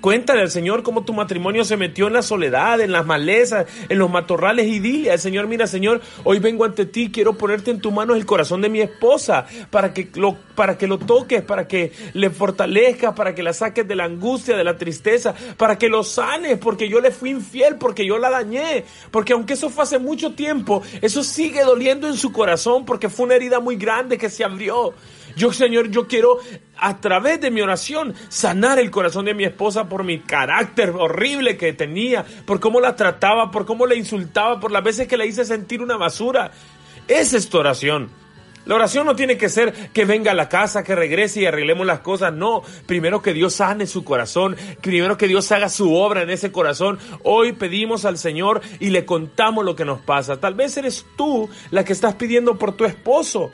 Cuéntale 0.02 0.40
al 0.40 0.50
Señor 0.50 0.82
cómo 0.82 1.04
tu 1.04 1.12
matrimonio 1.12 1.64
se 1.64 1.76
metió 1.76 2.08
en 2.08 2.14
la 2.14 2.22
soledad, 2.22 2.80
en 2.80 2.90
las 2.90 3.06
malezas, 3.06 3.66
en 3.88 3.98
los 3.98 4.10
matorrales 4.10 4.66
y 4.66 4.80
dile 4.80 5.12
al 5.12 5.20
Señor, 5.20 5.46
mira 5.46 5.68
Señor, 5.68 6.00
hoy 6.24 6.40
vengo 6.40 6.64
ante 6.64 6.86
ti, 6.86 7.12
quiero 7.12 7.34
ponerte 7.34 7.70
en 7.70 7.80
tu 7.80 7.92
mano 7.92 8.16
el 8.16 8.26
corazón 8.26 8.62
de 8.62 8.68
mi 8.68 8.80
esposa 8.80 9.46
para 9.70 9.94
que 9.94 10.10
lo, 10.16 10.34
para 10.56 10.76
que 10.76 10.88
lo 10.88 10.98
toques, 10.98 11.42
para 11.42 11.68
que 11.68 11.92
le 12.14 12.30
fortalezcas, 12.30 13.14
para 13.14 13.32
que 13.32 13.44
la 13.44 13.52
saques 13.52 13.86
de 13.86 13.94
la 13.94 14.02
angustia, 14.02 14.56
de 14.56 14.64
la 14.64 14.76
tristeza, 14.76 15.36
para 15.56 15.78
que 15.78 15.88
lo 15.88 16.02
sanes, 16.02 16.58
porque 16.58 16.88
yo 16.88 17.00
le 17.00 17.12
fui 17.12 17.30
infiel, 17.30 17.76
porque 17.76 18.04
yo 18.04 18.18
la 18.18 18.28
dañé, 18.28 18.84
porque 19.12 19.34
aunque 19.34 19.52
eso 19.52 19.70
fue 19.70 19.84
hace 19.84 20.00
mucho 20.00 20.34
tiempo, 20.34 20.82
eso 21.00 21.22
sigue 21.22 21.62
doliendo 21.62 22.08
en 22.08 22.16
su 22.16 22.32
corazón 22.32 22.84
porque 22.84 23.08
fue 23.08 23.26
una 23.26 23.36
herida 23.36 23.60
muy 23.60 23.76
grande 23.76 24.18
que 24.18 24.30
se 24.30 24.42
abrió. 24.42 24.94
Yo, 25.36 25.52
Señor, 25.52 25.90
yo 25.90 26.06
quiero 26.06 26.38
a 26.76 27.00
través 27.00 27.40
de 27.40 27.50
mi 27.50 27.60
oración 27.60 28.14
sanar 28.28 28.78
el 28.78 28.90
corazón 28.90 29.24
de 29.24 29.34
mi 29.34 29.44
esposa 29.44 29.88
por 29.88 30.04
mi 30.04 30.20
carácter 30.20 30.90
horrible 30.90 31.56
que 31.56 31.72
tenía, 31.72 32.24
por 32.44 32.60
cómo 32.60 32.80
la 32.80 32.96
trataba, 32.96 33.50
por 33.50 33.66
cómo 33.66 33.86
la 33.86 33.94
insultaba, 33.94 34.60
por 34.60 34.72
las 34.72 34.82
veces 34.82 35.08
que 35.08 35.16
la 35.16 35.26
hice 35.26 35.44
sentir 35.44 35.80
una 35.80 35.96
basura. 35.96 36.50
Esa 37.08 37.36
es 37.36 37.48
tu 37.48 37.58
oración. 37.58 38.10
La 38.64 38.76
oración 38.76 39.06
no 39.06 39.16
tiene 39.16 39.36
que 39.36 39.48
ser 39.48 39.90
que 39.92 40.04
venga 40.04 40.30
a 40.30 40.34
la 40.34 40.48
casa, 40.48 40.84
que 40.84 40.94
regrese 40.94 41.40
y 41.40 41.46
arreglemos 41.46 41.84
las 41.84 42.00
cosas. 42.00 42.32
No, 42.32 42.62
primero 42.86 43.20
que 43.20 43.32
Dios 43.32 43.54
sane 43.54 43.86
su 43.86 44.04
corazón, 44.04 44.56
primero 44.80 45.16
que 45.16 45.26
Dios 45.26 45.50
haga 45.50 45.68
su 45.68 45.94
obra 45.94 46.22
en 46.22 46.30
ese 46.30 46.52
corazón. 46.52 46.98
Hoy 47.24 47.52
pedimos 47.52 48.04
al 48.04 48.18
Señor 48.18 48.60
y 48.78 48.90
le 48.90 49.04
contamos 49.04 49.64
lo 49.64 49.74
que 49.74 49.84
nos 49.84 50.00
pasa. 50.00 50.38
Tal 50.38 50.54
vez 50.54 50.76
eres 50.76 51.04
tú 51.16 51.48
la 51.70 51.84
que 51.84 51.92
estás 51.92 52.14
pidiendo 52.14 52.56
por 52.56 52.76
tu 52.76 52.84
esposo. 52.84 53.50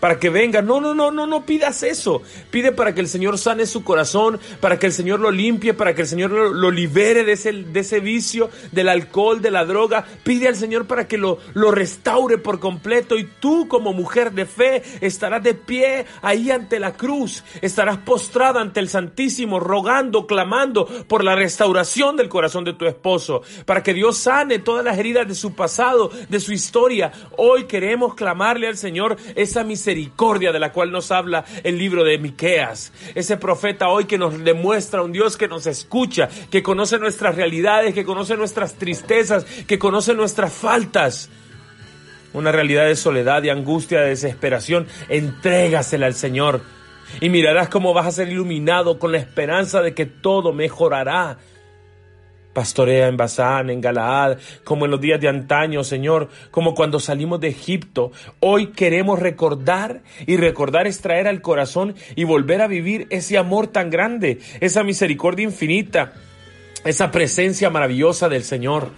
Para 0.00 0.18
que 0.18 0.30
venga. 0.30 0.62
No, 0.62 0.80
no, 0.80 0.94
no, 0.94 1.10
no, 1.10 1.26
no 1.26 1.44
pidas 1.44 1.82
eso. 1.82 2.22
Pide 2.50 2.72
para 2.72 2.94
que 2.94 3.00
el 3.00 3.08
Señor 3.08 3.38
sane 3.38 3.66
su 3.66 3.84
corazón, 3.84 4.40
para 4.60 4.78
que 4.78 4.86
el 4.86 4.92
Señor 4.92 5.20
lo 5.20 5.30
limpie, 5.30 5.74
para 5.74 5.94
que 5.94 6.02
el 6.02 6.08
Señor 6.08 6.30
lo, 6.30 6.70
libere 6.70 7.24
de 7.24 7.32
ese, 7.32 7.52
de 7.52 7.80
ese 7.80 8.00
vicio, 8.00 8.50
del 8.72 8.88
alcohol, 8.88 9.40
de 9.40 9.50
la 9.50 9.64
droga. 9.64 10.04
Pide 10.22 10.48
al 10.48 10.56
Señor 10.56 10.86
para 10.86 11.08
que 11.08 11.18
lo, 11.18 11.38
lo 11.54 11.70
restaure 11.70 12.38
por 12.38 12.60
completo 12.60 13.16
y 13.16 13.24
tú 13.24 13.68
como 13.68 13.92
mujer 13.92 14.32
de 14.32 14.46
fe 14.46 14.82
estarás 15.00 15.42
de 15.42 15.54
pie 15.54 16.06
ahí 16.22 16.50
ante 16.50 16.78
la 16.78 16.94
cruz, 16.94 17.42
estarás 17.60 17.98
postrada 17.98 18.60
ante 18.60 18.80
el 18.80 18.88
Santísimo, 18.88 19.60
rogando, 19.60 20.26
clamando 20.26 20.86
por 21.06 21.24
la 21.24 21.34
restauración 21.34 22.16
del 22.16 22.28
corazón 22.28 22.64
de 22.64 22.74
tu 22.74 22.86
esposo, 22.86 23.42
para 23.64 23.82
que 23.82 23.94
Dios 23.94 24.18
sane 24.18 24.58
todas 24.58 24.84
las 24.84 24.98
heridas 24.98 25.26
de 25.26 25.34
su 25.34 25.54
pasado, 25.54 26.10
de 26.28 26.40
su 26.40 26.52
historia. 26.52 27.12
Hoy 27.36 27.64
queremos 27.64 28.14
clamarle 28.14 28.68
al 28.68 28.76
Señor 28.76 29.16
esa 29.34 29.64
misericordia 29.64 29.87
de 29.94 30.58
la 30.58 30.72
cual 30.72 30.92
nos 30.92 31.10
habla 31.10 31.44
el 31.64 31.78
libro 31.78 32.04
de 32.04 32.18
Miqueas. 32.18 32.92
Ese 33.14 33.38
profeta 33.38 33.88
hoy 33.88 34.04
que 34.04 34.18
nos 34.18 34.44
demuestra 34.44 35.02
un 35.02 35.12
Dios 35.12 35.36
que 35.38 35.48
nos 35.48 35.66
escucha, 35.66 36.28
que 36.50 36.62
conoce 36.62 36.98
nuestras 36.98 37.36
realidades, 37.36 37.94
que 37.94 38.04
conoce 38.04 38.36
nuestras 38.36 38.74
tristezas, 38.74 39.44
que 39.44 39.78
conoce 39.78 40.14
nuestras 40.14 40.52
faltas. 40.52 41.30
Una 42.34 42.52
realidad 42.52 42.86
de 42.86 42.96
soledad, 42.96 43.40
de 43.40 43.50
angustia, 43.50 44.00
de 44.00 44.10
desesperación, 44.10 44.86
entrégasela 45.08 46.06
al 46.06 46.14
Señor 46.14 46.60
y 47.20 47.30
mirarás 47.30 47.68
cómo 47.68 47.94
vas 47.94 48.06
a 48.06 48.12
ser 48.12 48.28
iluminado 48.28 48.98
con 48.98 49.12
la 49.12 49.18
esperanza 49.18 49.80
de 49.80 49.94
que 49.94 50.04
todo 50.04 50.52
mejorará. 50.52 51.38
Pastorea 52.52 53.08
en 53.08 53.16
Bazán, 53.16 53.70
en 53.70 53.80
Galaad, 53.80 54.38
como 54.64 54.84
en 54.84 54.90
los 54.90 55.00
días 55.00 55.20
de 55.20 55.28
antaño, 55.28 55.84
Señor, 55.84 56.28
como 56.50 56.74
cuando 56.74 56.98
salimos 56.98 57.40
de 57.40 57.48
Egipto. 57.48 58.10
Hoy 58.40 58.68
queremos 58.68 59.18
recordar 59.18 60.02
y 60.26 60.36
recordar 60.36 60.86
es 60.86 61.00
traer 61.00 61.28
al 61.28 61.40
corazón 61.40 61.94
y 62.16 62.24
volver 62.24 62.62
a 62.62 62.66
vivir 62.66 63.06
ese 63.10 63.38
amor 63.38 63.68
tan 63.68 63.90
grande, 63.90 64.40
esa 64.60 64.82
misericordia 64.82 65.44
infinita, 65.44 66.14
esa 66.84 67.10
presencia 67.10 67.70
maravillosa 67.70 68.28
del 68.28 68.44
Señor. 68.44 68.90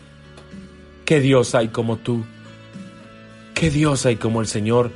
¿Qué 1.04 1.20
Dios 1.20 1.54
hay 1.54 1.68
como 1.68 1.96
tú? 1.96 2.24
¿Qué 3.54 3.70
Dios 3.70 4.06
hay 4.06 4.16
como 4.16 4.40
el 4.40 4.46
Señor? 4.46 4.90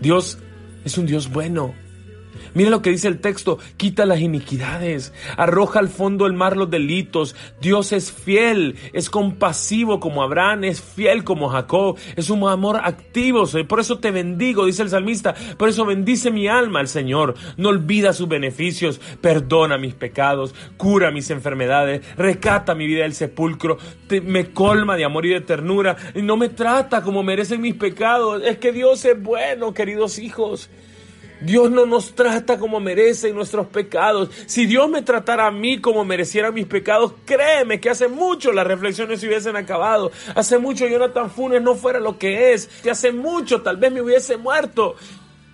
Dios 0.00 0.38
es 0.84 0.98
un 0.98 1.06
Dios 1.06 1.30
bueno. 1.30 1.85
Mira 2.54 2.70
lo 2.70 2.82
que 2.82 2.90
dice 2.90 3.08
el 3.08 3.20
texto, 3.20 3.58
quita 3.76 4.06
las 4.06 4.20
iniquidades, 4.20 5.12
arroja 5.36 5.78
al 5.78 5.88
fondo 5.88 6.26
el 6.26 6.32
mar 6.32 6.56
los 6.56 6.70
delitos. 6.70 7.34
Dios 7.60 7.92
es 7.92 8.12
fiel, 8.12 8.76
es 8.92 9.10
compasivo 9.10 10.00
como 10.00 10.22
Abraham, 10.22 10.64
es 10.64 10.80
fiel 10.80 11.24
como 11.24 11.48
Jacob, 11.48 11.98
es 12.16 12.30
un 12.30 12.46
amor 12.48 12.80
activo. 12.82 13.44
Por 13.68 13.80
eso 13.80 13.98
te 13.98 14.10
bendigo, 14.10 14.66
dice 14.66 14.82
el 14.82 14.90
salmista, 14.90 15.34
por 15.56 15.68
eso 15.68 15.84
bendice 15.84 16.30
mi 16.30 16.48
alma 16.48 16.80
al 16.80 16.88
Señor. 16.88 17.34
No 17.56 17.70
olvida 17.70 18.12
sus 18.12 18.28
beneficios, 18.28 19.00
perdona 19.20 19.78
mis 19.78 19.94
pecados, 19.94 20.54
cura 20.76 21.10
mis 21.10 21.30
enfermedades, 21.30 22.02
recata 22.16 22.74
mi 22.74 22.86
vida 22.86 23.02
del 23.02 23.14
sepulcro, 23.14 23.78
me 24.22 24.52
colma 24.52 24.96
de 24.96 25.04
amor 25.04 25.26
y 25.26 25.30
de 25.30 25.40
ternura. 25.40 25.96
Y 26.14 26.22
no 26.22 26.36
me 26.36 26.48
trata 26.48 27.02
como 27.02 27.22
merecen 27.22 27.60
mis 27.60 27.74
pecados. 27.74 28.42
Es 28.44 28.58
que 28.58 28.72
Dios 28.72 29.04
es 29.04 29.20
bueno, 29.22 29.74
queridos 29.74 30.18
hijos. 30.18 30.70
Dios 31.40 31.70
no 31.70 31.86
nos 31.86 32.14
trata 32.14 32.58
como 32.58 32.80
merecen 32.80 33.34
nuestros 33.34 33.66
pecados. 33.66 34.30
Si 34.46 34.66
Dios 34.66 34.88
me 34.88 35.02
tratara 35.02 35.46
a 35.46 35.50
mí 35.50 35.80
como 35.80 36.04
mereciera 36.04 36.50
mis 36.50 36.66
pecados, 36.66 37.12
créeme 37.24 37.80
que 37.80 37.90
hace 37.90 38.08
mucho 38.08 38.52
las 38.52 38.66
reflexiones 38.66 39.20
se 39.20 39.26
hubiesen 39.26 39.56
acabado. 39.56 40.10
Hace 40.34 40.58
mucho 40.58 40.86
Jonathan 40.86 41.30
Funes 41.30 41.62
no 41.62 41.74
fuera 41.74 42.00
lo 42.00 42.18
que 42.18 42.52
es. 42.52 42.66
Que 42.82 42.90
hace 42.90 43.12
mucho 43.12 43.62
tal 43.62 43.76
vez 43.76 43.92
me 43.92 44.00
hubiese 44.00 44.36
muerto. 44.36 44.96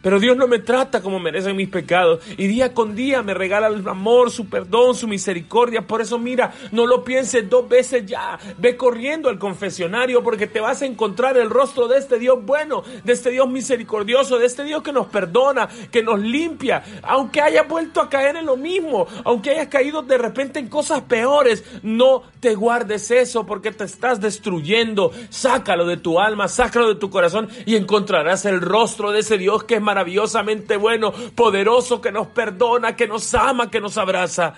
Pero 0.02 0.18
Dios 0.18 0.36
no 0.36 0.48
me 0.48 0.58
trata 0.58 1.00
como 1.00 1.20
merecen 1.20 1.56
mis 1.56 1.68
pecados. 1.68 2.20
Y 2.36 2.48
día 2.48 2.74
con 2.74 2.94
día 2.94 3.22
me 3.22 3.34
regala 3.34 3.68
el 3.68 3.86
amor, 3.88 4.30
su 4.30 4.48
perdón, 4.48 4.94
su 4.94 5.06
misericordia. 5.06 5.86
Por 5.86 6.00
eso 6.00 6.18
mira, 6.18 6.52
no 6.72 6.86
lo 6.86 7.04
pienses 7.04 7.48
dos 7.48 7.68
veces 7.68 8.04
ya. 8.04 8.38
Ve 8.58 8.76
corriendo 8.76 9.28
al 9.28 9.38
confesionario 9.38 10.22
porque 10.22 10.46
te 10.48 10.60
vas 10.60 10.82
a 10.82 10.86
encontrar 10.86 11.36
el 11.36 11.48
rostro 11.48 11.86
de 11.86 11.98
este 11.98 12.18
Dios 12.18 12.44
bueno, 12.44 12.82
de 13.04 13.12
este 13.12 13.30
Dios 13.30 13.48
misericordioso, 13.48 14.38
de 14.38 14.46
este 14.46 14.64
Dios 14.64 14.82
que 14.82 14.92
nos 14.92 15.06
perdona, 15.06 15.68
que 15.90 16.02
nos 16.02 16.20
limpia. 16.20 16.82
Aunque 17.02 17.40
hayas 17.40 17.68
vuelto 17.68 18.00
a 18.00 18.10
caer 18.10 18.36
en 18.36 18.46
lo 18.46 18.56
mismo, 18.56 19.06
aunque 19.24 19.50
hayas 19.50 19.68
caído 19.68 20.02
de 20.02 20.18
repente 20.18 20.58
en 20.58 20.68
cosas 20.68 21.02
peores, 21.02 21.64
no 21.82 22.24
te 22.40 22.54
guardes 22.56 23.10
eso 23.12 23.46
porque 23.46 23.70
te 23.70 23.84
estás 23.84 24.20
destruyendo. 24.20 25.12
Sácalo 25.30 25.86
de 25.86 25.96
tu 25.96 26.18
alma, 26.18 26.48
sácalo 26.48 26.88
de 26.88 26.96
tu 26.96 27.08
corazón 27.08 27.48
y 27.66 27.76
encontrarás 27.76 28.44
el 28.46 28.60
rostro 28.60 29.12
de 29.12 29.20
ese 29.20 29.38
Dios 29.38 29.64
que 29.64 29.76
es 29.76 29.82
maravillosamente 29.92 30.78
bueno, 30.78 31.12
poderoso, 31.34 32.00
que 32.00 32.10
nos 32.10 32.28
perdona, 32.28 32.96
que 32.96 33.06
nos 33.06 33.34
ama, 33.34 33.70
que 33.70 33.78
nos 33.78 33.98
abraza. 33.98 34.54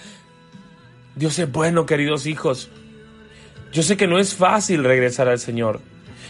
Dios 1.17 1.37
es 1.41 1.51
bueno, 1.51 1.87
queridos 1.87 2.27
hijos. 2.27 2.71
Yo 3.73 3.83
sé 3.83 3.97
que 3.97 4.07
no 4.07 4.21
es 4.21 4.37
fácil 4.37 4.85
regresar 4.85 5.27
al 5.29 5.41
Señor. 5.41 5.81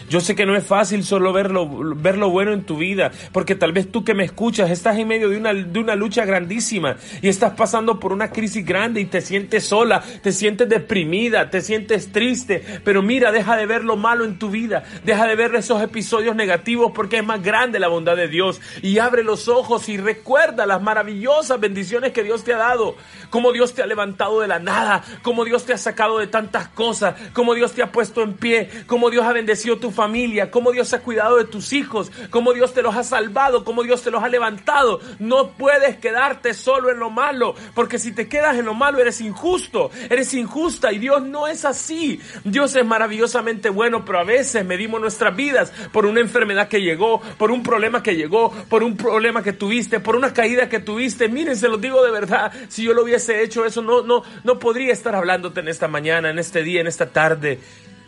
Yo 0.09 0.19
sé 0.19 0.35
que 0.35 0.45
no 0.45 0.55
es 0.55 0.65
fácil 0.65 1.03
solo 1.03 1.33
ver 1.33 1.51
lo, 1.51 1.95
ver 1.95 2.17
lo 2.17 2.29
bueno 2.29 2.53
en 2.53 2.63
tu 2.63 2.77
vida, 2.77 3.11
porque 3.31 3.55
tal 3.55 3.73
vez 3.73 3.91
tú 3.91 4.03
que 4.03 4.13
me 4.13 4.23
escuchas 4.23 4.69
estás 4.69 4.97
en 4.97 5.07
medio 5.07 5.29
de 5.29 5.37
una, 5.37 5.53
de 5.53 5.79
una 5.79 5.95
lucha 5.95 6.25
grandísima 6.25 6.97
y 7.21 7.27
estás 7.27 7.53
pasando 7.53 7.99
por 7.99 8.13
una 8.13 8.31
crisis 8.31 8.65
grande 8.65 9.01
y 9.01 9.05
te 9.05 9.21
sientes 9.21 9.65
sola, 9.65 10.03
te 10.21 10.31
sientes 10.31 10.69
deprimida, 10.69 11.49
te 11.49 11.61
sientes 11.61 12.11
triste, 12.11 12.63
pero 12.83 13.01
mira, 13.01 13.31
deja 13.31 13.57
de 13.57 13.65
ver 13.65 13.83
lo 13.83 13.97
malo 13.97 14.25
en 14.25 14.37
tu 14.37 14.49
vida, 14.49 14.83
deja 15.03 15.25
de 15.27 15.35
ver 15.35 15.55
esos 15.55 15.81
episodios 15.81 16.35
negativos 16.35 16.91
porque 16.93 17.17
es 17.17 17.25
más 17.25 17.41
grande 17.41 17.79
la 17.79 17.87
bondad 17.87 18.15
de 18.15 18.27
Dios. 18.27 18.61
Y 18.81 18.99
abre 18.99 19.23
los 19.23 19.47
ojos 19.47 19.89
y 19.89 19.97
recuerda 19.97 20.65
las 20.65 20.81
maravillosas 20.81 21.59
bendiciones 21.59 22.11
que 22.11 22.23
Dios 22.23 22.43
te 22.43 22.53
ha 22.53 22.57
dado, 22.57 22.95
cómo 23.29 23.51
Dios 23.51 23.73
te 23.73 23.81
ha 23.81 23.85
levantado 23.85 24.41
de 24.41 24.47
la 24.47 24.59
nada, 24.59 25.03
cómo 25.21 25.45
Dios 25.45 25.65
te 25.65 25.73
ha 25.73 25.77
sacado 25.77 26.19
de 26.19 26.27
tantas 26.27 26.67
cosas, 26.69 27.15
cómo 27.33 27.53
Dios 27.53 27.73
te 27.73 27.83
ha 27.83 27.91
puesto 27.91 28.21
en 28.21 28.33
pie, 28.33 28.69
cómo 28.87 29.09
Dios 29.09 29.25
ha 29.25 29.33
bendecido 29.33 29.77
tu 29.85 29.91
familia, 29.91 30.49
cómo 30.49 30.71
Dios 30.71 30.91
ha 30.95 31.01
cuidado 31.01 31.37
de 31.37 31.45
tus 31.45 31.71
hijos, 31.71 32.11
cómo 32.31 32.53
Dios 32.53 32.73
te 32.73 32.81
los 32.81 32.95
ha 32.95 33.03
salvado, 33.03 33.63
cómo 33.63 33.83
Dios 33.83 34.01
te 34.01 34.09
los 34.09 34.23
ha 34.23 34.29
levantado. 34.29 34.99
No 35.19 35.51
puedes 35.51 35.97
quedarte 35.97 36.55
solo 36.55 36.89
en 36.89 36.97
lo 36.97 37.11
malo, 37.11 37.53
porque 37.75 37.99
si 37.99 38.11
te 38.11 38.27
quedas 38.27 38.57
en 38.57 38.65
lo 38.65 38.73
malo 38.73 38.97
eres 38.97 39.21
injusto, 39.21 39.91
eres 40.09 40.33
injusta 40.33 40.91
y 40.91 40.97
Dios 40.97 41.21
no 41.21 41.45
es 41.45 41.65
así. 41.65 42.19
Dios 42.43 42.75
es 42.75 42.83
maravillosamente 42.83 43.69
bueno, 43.69 44.03
pero 44.03 44.17
a 44.17 44.23
veces 44.23 44.65
medimos 44.65 44.99
nuestras 44.99 45.35
vidas 45.35 45.71
por 45.91 46.07
una 46.07 46.19
enfermedad 46.19 46.67
que 46.67 46.81
llegó, 46.81 47.21
por 47.37 47.51
un 47.51 47.61
problema 47.61 48.01
que 48.01 48.15
llegó, 48.15 48.49
por 48.67 48.81
un 48.81 48.97
problema 48.97 49.43
que 49.43 49.53
tuviste, 49.53 49.99
por 49.99 50.15
una 50.15 50.33
caída 50.33 50.67
que 50.67 50.79
tuviste. 50.79 51.29
Miren, 51.29 51.57
se 51.57 51.67
los 51.67 51.79
digo 51.79 52.03
de 52.03 52.09
verdad, 52.09 52.51
si 52.69 52.81
yo 52.81 52.95
lo 52.95 53.03
hubiese 53.03 53.43
hecho 53.43 53.65
eso, 53.65 53.83
no, 53.83 54.01
no, 54.01 54.23
no 54.43 54.57
podría 54.57 54.93
estar 54.93 55.13
hablándote 55.13 55.59
en 55.59 55.67
esta 55.67 55.87
mañana, 55.87 56.31
en 56.31 56.39
este 56.39 56.63
día, 56.63 56.81
en 56.81 56.87
esta 56.87 57.11
tarde. 57.11 57.59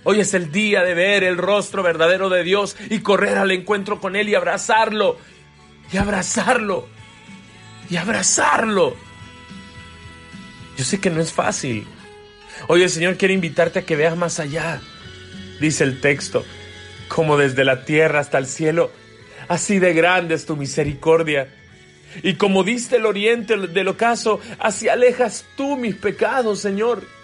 Hoy 0.10 0.22
es 0.22 0.34
el 0.34 0.54
día 0.54 0.84
de 0.84 0.94
ver 0.94 1.26
el 1.26 1.38
rostro 1.38 1.84
verdadero 1.84 2.30
de 2.30 2.42
Dios 2.42 2.78
y 2.90 3.00
correr 3.00 3.38
al 3.38 3.52
encuentro 3.52 4.00
con 4.00 4.16
Él 4.16 4.30
y 4.30 4.36
abrazarlo. 4.36 5.18
Y 5.92 5.98
abrazarlo. 5.98 6.88
Y 7.90 7.98
abrazarlo. 7.98 8.96
Yo 10.78 10.86
sé 10.86 11.02
que 11.02 11.10
no 11.10 11.20
es 11.20 11.34
fácil. 11.34 11.86
Hoy 12.70 12.84
el 12.84 12.90
Señor 12.90 13.18
quiere 13.18 13.34
invitarte 13.34 13.80
a 13.80 13.82
que 13.86 13.98
veas 13.98 14.16
más 14.16 14.40
allá. 14.40 14.80
Dice 15.60 15.84
el 15.84 16.00
texto, 16.00 16.46
como 17.10 17.36
desde 17.36 17.66
la 17.66 17.84
tierra 17.84 18.22
hasta 18.22 18.38
el 18.38 18.48
cielo, 18.48 18.94
así 19.50 19.78
de 19.78 19.94
grande 19.94 20.36
es 20.36 20.46
tu 20.46 20.56
misericordia. 20.56 21.54
Y 22.24 22.36
como 22.36 22.64
diste 22.64 22.96
el 22.96 23.06
oriente 23.06 23.58
del 23.58 23.90
ocaso, 23.90 24.40
así 24.58 24.88
alejas 24.88 25.44
tú 25.58 25.76
mis 25.76 25.96
pecados, 25.96 26.62
Señor. 26.62 27.17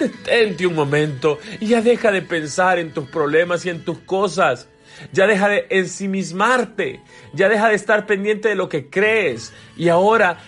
Detente 0.00 0.66
un 0.66 0.74
momento 0.74 1.38
y 1.60 1.66
ya 1.66 1.82
deja 1.82 2.10
de 2.10 2.22
pensar 2.22 2.78
en 2.78 2.92
tus 2.92 3.08
problemas 3.08 3.66
y 3.66 3.70
en 3.70 3.84
tus 3.84 3.98
cosas. 3.98 4.68
Ya 5.12 5.26
deja 5.26 5.48
de 5.48 5.66
ensimismarte. 5.70 7.00
Ya 7.34 7.48
deja 7.48 7.68
de 7.68 7.74
estar 7.74 8.06
pendiente 8.06 8.48
de 8.48 8.54
lo 8.54 8.68
que 8.68 8.88
crees. 8.88 9.52
Y 9.76 9.88
ahora 9.88 10.38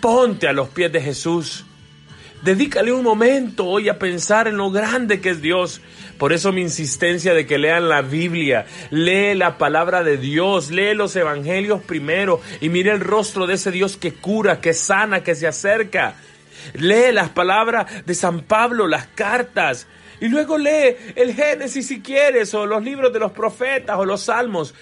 ponte 0.00 0.48
a 0.48 0.52
los 0.52 0.68
pies 0.68 0.92
de 0.92 1.00
Jesús. 1.00 1.64
Dedícale 2.42 2.90
un 2.90 3.04
momento 3.04 3.66
hoy 3.66 3.90
a 3.90 3.98
pensar 3.98 4.48
en 4.48 4.56
lo 4.56 4.70
grande 4.70 5.20
que 5.20 5.30
es 5.30 5.42
Dios. 5.42 5.82
Por 6.16 6.32
eso 6.32 6.52
mi 6.52 6.62
insistencia 6.62 7.34
de 7.34 7.46
que 7.46 7.58
lean 7.58 7.88
la 7.88 8.00
Biblia, 8.00 8.66
lee 8.90 9.34
la 9.34 9.58
palabra 9.58 10.02
de 10.02 10.16
Dios, 10.16 10.70
lee 10.70 10.94
los 10.94 11.14
evangelios 11.16 11.82
primero 11.82 12.40
y 12.60 12.70
mire 12.70 12.92
el 12.92 13.00
rostro 13.00 13.46
de 13.46 13.54
ese 13.54 13.70
Dios 13.70 13.96
que 13.98 14.14
cura, 14.14 14.60
que 14.60 14.72
sana, 14.72 15.22
que 15.22 15.34
se 15.34 15.46
acerca. 15.46 16.16
Lee 16.74 17.12
las 17.12 17.30
palabras 17.30 18.04
de 18.06 18.14
San 18.14 18.42
Pablo, 18.42 18.86
las 18.86 19.06
cartas. 19.08 19.86
Y 20.20 20.28
luego 20.28 20.58
lee 20.58 20.96
el 21.16 21.34
Génesis 21.34 21.86
si 21.86 22.00
quieres, 22.00 22.52
o 22.54 22.66
los 22.66 22.82
libros 22.82 23.12
de 23.12 23.18
los 23.18 23.32
profetas, 23.32 23.96
o 23.98 24.04
los 24.04 24.22
salmos. 24.22 24.74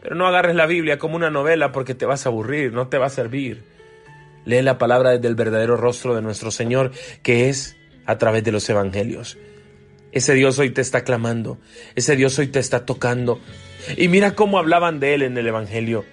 Pero 0.00 0.14
no 0.14 0.26
agarres 0.26 0.54
la 0.54 0.66
Biblia 0.66 0.98
como 0.98 1.16
una 1.16 1.30
novela 1.30 1.72
porque 1.72 1.94
te 1.94 2.06
vas 2.06 2.26
a 2.26 2.28
aburrir, 2.28 2.72
no 2.72 2.88
te 2.88 2.98
va 2.98 3.06
a 3.06 3.10
servir. 3.10 3.64
Lee 4.44 4.62
la 4.62 4.78
palabra 4.78 5.10
desde 5.10 5.28
el 5.28 5.34
verdadero 5.34 5.76
rostro 5.76 6.14
de 6.14 6.22
nuestro 6.22 6.50
Señor, 6.50 6.92
que 7.22 7.48
es 7.48 7.76
a 8.06 8.18
través 8.18 8.44
de 8.44 8.52
los 8.52 8.68
evangelios. 8.68 9.38
Ese 10.12 10.34
Dios 10.34 10.58
hoy 10.58 10.70
te 10.70 10.80
está 10.80 11.02
clamando, 11.02 11.58
ese 11.96 12.14
Dios 12.14 12.38
hoy 12.38 12.46
te 12.46 12.60
está 12.60 12.86
tocando. 12.86 13.40
Y 13.96 14.08
mira 14.08 14.36
cómo 14.36 14.58
hablaban 14.58 15.00
de 15.00 15.14
él 15.14 15.22
en 15.22 15.36
el 15.36 15.46
Evangelio. 15.46 16.04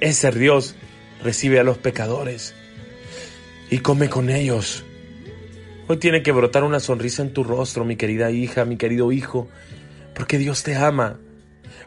Ese 0.00 0.30
Dios 0.30 0.74
recibe 1.22 1.60
a 1.60 1.64
los 1.64 1.78
pecadores 1.78 2.54
y 3.70 3.78
come 3.78 4.08
con 4.08 4.30
ellos. 4.30 4.84
Hoy 5.86 5.98
tiene 5.98 6.22
que 6.22 6.32
brotar 6.32 6.64
una 6.64 6.80
sonrisa 6.80 7.22
en 7.22 7.32
tu 7.32 7.44
rostro, 7.44 7.84
mi 7.84 7.96
querida 7.96 8.30
hija, 8.30 8.64
mi 8.64 8.76
querido 8.76 9.12
hijo, 9.12 9.48
porque 10.14 10.38
Dios 10.38 10.62
te 10.62 10.76
ama. 10.76 11.18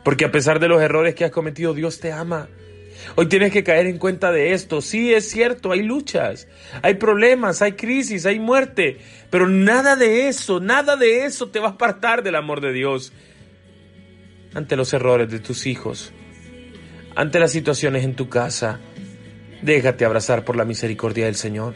Porque 0.03 0.25
a 0.25 0.31
pesar 0.31 0.59
de 0.59 0.67
los 0.67 0.81
errores 0.81 1.15
que 1.15 1.25
has 1.25 1.31
cometido, 1.31 1.73
Dios 1.73 1.99
te 1.99 2.11
ama. 2.11 2.47
Hoy 3.15 3.27
tienes 3.27 3.51
que 3.51 3.63
caer 3.63 3.87
en 3.87 3.97
cuenta 3.97 4.31
de 4.31 4.53
esto. 4.53 4.81
Sí, 4.81 5.13
es 5.13 5.29
cierto, 5.29 5.71
hay 5.71 5.81
luchas, 5.81 6.47
hay 6.81 6.95
problemas, 6.95 7.61
hay 7.61 7.73
crisis, 7.73 8.25
hay 8.25 8.39
muerte, 8.39 8.99
pero 9.29 9.47
nada 9.47 9.95
de 9.95 10.27
eso, 10.27 10.59
nada 10.59 10.95
de 10.95 11.25
eso 11.25 11.49
te 11.49 11.59
va 11.59 11.69
a 11.69 11.71
apartar 11.71 12.23
del 12.23 12.35
amor 12.35 12.61
de 12.61 12.73
Dios. 12.73 13.13
Ante 14.53 14.75
los 14.75 14.93
errores 14.93 15.29
de 15.29 15.39
tus 15.39 15.67
hijos, 15.67 16.11
ante 17.15 17.39
las 17.39 17.51
situaciones 17.51 18.03
en 18.03 18.15
tu 18.15 18.29
casa, 18.29 18.79
déjate 19.61 20.05
abrazar 20.05 20.43
por 20.43 20.55
la 20.55 20.65
misericordia 20.65 21.25
del 21.25 21.35
Señor. 21.35 21.75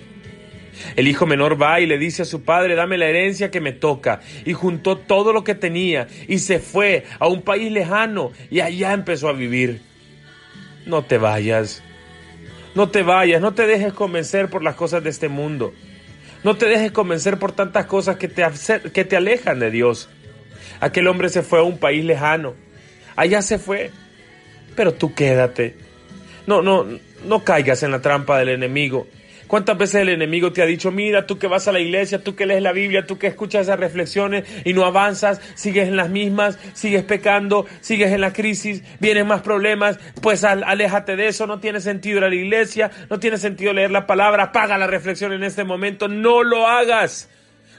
El 0.96 1.08
hijo 1.08 1.26
menor 1.26 1.62
va 1.62 1.80
y 1.80 1.86
le 1.86 1.98
dice 1.98 2.24
a 2.24 2.26
su 2.26 2.44
padre, 2.44 2.76
dame 2.76 2.98
la 2.98 3.08
herencia 3.08 3.52
que 3.52 3.62
me 3.62 3.72
toca. 3.72 4.22
Y 4.46 4.54
juntó 4.54 4.98
todo 4.98 5.34
lo 5.34 5.44
que 5.44 5.56
tenía 5.56 6.08
y 6.28 6.40
se 6.40 6.60
fue 6.60 7.06
a 7.20 7.28
un 7.28 7.42
país 7.42 7.72
lejano 7.72 8.32
y 8.50 8.62
allá 8.62 8.94
empezó 8.94 9.30
a 9.30 9.34
vivir. 9.34 9.82
No 10.86 11.04
te 11.04 11.18
vayas. 11.18 11.84
No 12.74 12.90
te 12.90 13.04
vayas, 13.04 13.42
no 13.42 13.54
te 13.54 13.68
dejes 13.68 13.94
convencer 13.94 14.50
por 14.50 14.64
las 14.64 14.76
cosas 14.76 15.04
de 15.04 15.10
este 15.10 15.28
mundo. 15.28 15.74
No 16.44 16.56
te 16.56 16.68
dejes 16.68 16.92
convencer 16.92 17.38
por 17.38 17.52
tantas 17.52 17.86
cosas 17.86 18.16
que 18.16 18.28
te, 18.28 18.44
que 18.94 19.06
te 19.06 19.16
alejan 19.16 19.60
de 19.60 19.70
Dios. 19.70 20.10
Aquel 20.80 21.08
hombre 21.08 21.30
se 21.30 21.44
fue 21.44 21.60
a 21.60 21.64
un 21.64 21.78
país 21.78 22.04
lejano. 22.04 22.56
Allá 23.16 23.42
se 23.42 23.60
fue. 23.60 23.92
Pero 24.76 24.94
tú 24.94 25.14
quédate. 25.14 25.76
No, 26.48 26.62
no, 26.62 26.88
no 27.26 27.44
caigas 27.44 27.84
en 27.84 27.92
la 27.92 28.02
trampa 28.02 28.38
del 28.40 28.50
enemigo. 28.50 29.08
¿Cuántas 29.52 29.78
veces 29.78 29.96
el 29.96 30.08
enemigo 30.08 30.54
te 30.54 30.62
ha 30.62 30.66
dicho, 30.66 30.92
mira, 30.92 31.28
tú 31.28 31.38
que 31.38 31.48
vas 31.48 31.68
a 31.68 31.74
la 31.74 31.82
iglesia, 31.82 32.24
tú 32.24 32.38
que 32.38 32.46
lees 32.46 32.62
la 32.62 32.72
Biblia, 32.72 33.06
tú 33.06 33.18
que 33.18 33.28
escuchas 33.28 33.64
esas 33.64 33.78
reflexiones 33.78 34.46
y 34.64 34.72
no 34.72 34.86
avanzas, 34.86 35.42
sigues 35.56 35.90
en 35.90 35.98
las 35.98 36.10
mismas, 36.10 36.58
sigues 36.72 37.04
pecando, 37.04 37.66
sigues 37.82 38.14
en 38.14 38.22
la 38.22 38.32
crisis, 38.32 38.82
vienen 39.02 39.28
más 39.28 39.42
problemas, 39.42 40.00
pues 40.22 40.46
aléjate 40.46 41.18
de 41.18 41.28
eso, 41.28 41.48
no 41.48 41.60
tiene 41.60 41.82
sentido 41.82 42.20
ir 42.20 42.24
a 42.24 42.30
la 42.30 42.36
iglesia, 42.36 42.92
no 43.10 43.20
tiene 43.20 43.38
sentido 43.38 43.74
leer 43.74 43.92
la 43.92 44.08
palabra, 44.08 44.44
apaga 44.44 44.78
la 44.78 44.88
reflexión 44.88 45.34
en 45.34 45.44
este 45.44 45.66
momento, 45.66 46.08
no 46.08 46.44
lo 46.44 46.66
hagas. 46.66 47.28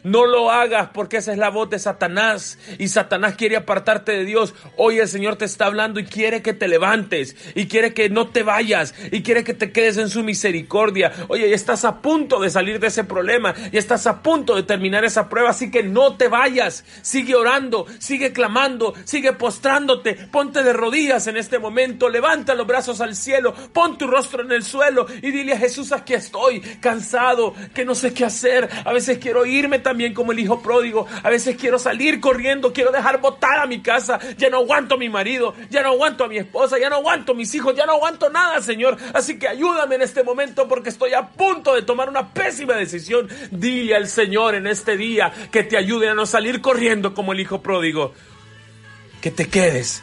No 0.04 0.26
lo 0.26 0.50
hagas 0.50 0.88
porque 0.92 1.18
esa 1.18 1.32
es 1.32 1.38
la 1.38 1.50
voz 1.50 1.70
de 1.70 1.78
Satanás 1.78 2.58
y 2.78 2.88
Satanás 2.88 3.36
quiere 3.36 3.56
apartarte 3.56 4.12
de 4.12 4.24
Dios. 4.24 4.52
Hoy 4.76 4.98
el 4.98 5.06
Señor 5.06 5.36
te 5.36 5.44
está 5.44 5.66
hablando 5.66 6.00
y 6.00 6.04
quiere 6.04 6.42
que 6.42 6.52
te 6.52 6.66
levantes 6.66 7.36
y 7.54 7.68
quiere 7.68 7.94
que 7.94 8.08
no 8.08 8.28
te 8.28 8.42
vayas 8.42 8.94
y 9.12 9.22
quiere 9.22 9.44
que 9.44 9.54
te 9.54 9.70
quedes 9.70 9.98
en 9.98 10.08
su 10.08 10.24
misericordia. 10.24 11.12
Oye, 11.28 11.54
estás 11.54 11.84
a 11.84 12.02
punto 12.02 12.40
de 12.40 12.50
salir 12.50 12.80
de 12.80 12.88
ese 12.88 13.04
problema, 13.04 13.54
y 13.70 13.78
estás 13.78 14.06
a 14.06 14.22
punto 14.22 14.56
de 14.56 14.64
terminar 14.64 15.04
esa 15.04 15.28
prueba, 15.28 15.50
así 15.50 15.70
que 15.70 15.82
no 15.82 16.16
te 16.16 16.28
vayas. 16.28 16.84
Sigue 17.02 17.34
orando, 17.34 17.86
sigue 17.98 18.32
clamando, 18.32 18.94
sigue 19.04 19.32
postrándote, 19.32 20.14
ponte 20.14 20.62
de 20.62 20.72
rodillas 20.72 21.26
en 21.28 21.36
este 21.36 21.58
momento, 21.58 22.08
levanta 22.08 22.54
los 22.54 22.66
brazos 22.66 23.00
al 23.00 23.14
cielo, 23.14 23.54
pon 23.72 23.98
tu 23.98 24.06
rostro 24.06 24.42
en 24.42 24.52
el 24.52 24.64
suelo 24.64 25.06
y 25.22 25.30
dile 25.30 25.52
a 25.52 25.58
Jesús, 25.58 25.92
aquí 25.92 26.14
estoy, 26.14 26.60
cansado, 26.80 27.54
que 27.72 27.84
no 27.84 27.94
sé 27.94 28.12
qué 28.12 28.24
hacer, 28.24 28.68
a 28.84 28.92
veces 28.92 29.18
quiero 29.18 29.46
irme 29.46 29.78
también 29.78 29.91
también 29.92 30.14
como 30.14 30.32
el 30.32 30.38
hijo 30.38 30.62
pródigo. 30.62 31.06
A 31.22 31.28
veces 31.28 31.54
quiero 31.56 31.78
salir 31.78 32.18
corriendo, 32.18 32.72
quiero 32.72 32.90
dejar 32.90 33.20
botada 33.20 33.66
mi 33.66 33.82
casa. 33.82 34.18
Ya 34.38 34.48
no 34.48 34.60
aguanto 34.60 34.94
a 34.94 34.98
mi 34.98 35.10
marido, 35.10 35.54
ya 35.68 35.82
no 35.82 35.90
aguanto 35.90 36.24
a 36.24 36.28
mi 36.28 36.38
esposa, 36.38 36.78
ya 36.78 36.88
no 36.88 36.96
aguanto 36.96 37.32
a 37.32 37.34
mis 37.34 37.54
hijos, 37.54 37.76
ya 37.76 37.84
no 37.84 37.92
aguanto 37.92 38.30
nada, 38.30 38.62
Señor. 38.62 38.96
Así 39.12 39.38
que 39.38 39.48
ayúdame 39.48 39.96
en 39.96 40.02
este 40.02 40.22
momento 40.22 40.66
porque 40.66 40.88
estoy 40.88 41.12
a 41.12 41.28
punto 41.28 41.74
de 41.74 41.82
tomar 41.82 42.08
una 42.08 42.32
pésima 42.32 42.72
decisión. 42.72 43.28
Dile 43.50 43.94
al 43.94 44.08
Señor 44.08 44.54
en 44.54 44.66
este 44.66 44.96
día 44.96 45.30
que 45.50 45.62
te 45.62 45.76
ayude 45.76 46.08
a 46.08 46.14
no 46.14 46.24
salir 46.24 46.62
corriendo 46.62 47.12
como 47.12 47.34
el 47.34 47.40
hijo 47.40 47.60
pródigo. 47.60 48.14
Que 49.20 49.30
te 49.30 49.48
quedes, 49.48 50.02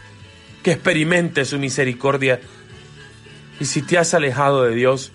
que 0.62 0.74
experimentes 0.74 1.50
su 1.50 1.58
misericordia. 1.58 2.40
Y 3.60 3.66
si 3.66 3.82
te 3.82 3.98
has 3.98 4.14
alejado 4.14 4.62
de 4.66 4.76
Dios 4.76 5.12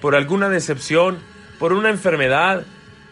por 0.00 0.14
alguna 0.14 0.48
decepción, 0.48 1.18
por 1.58 1.72
una 1.72 1.90
enfermedad, 1.90 2.64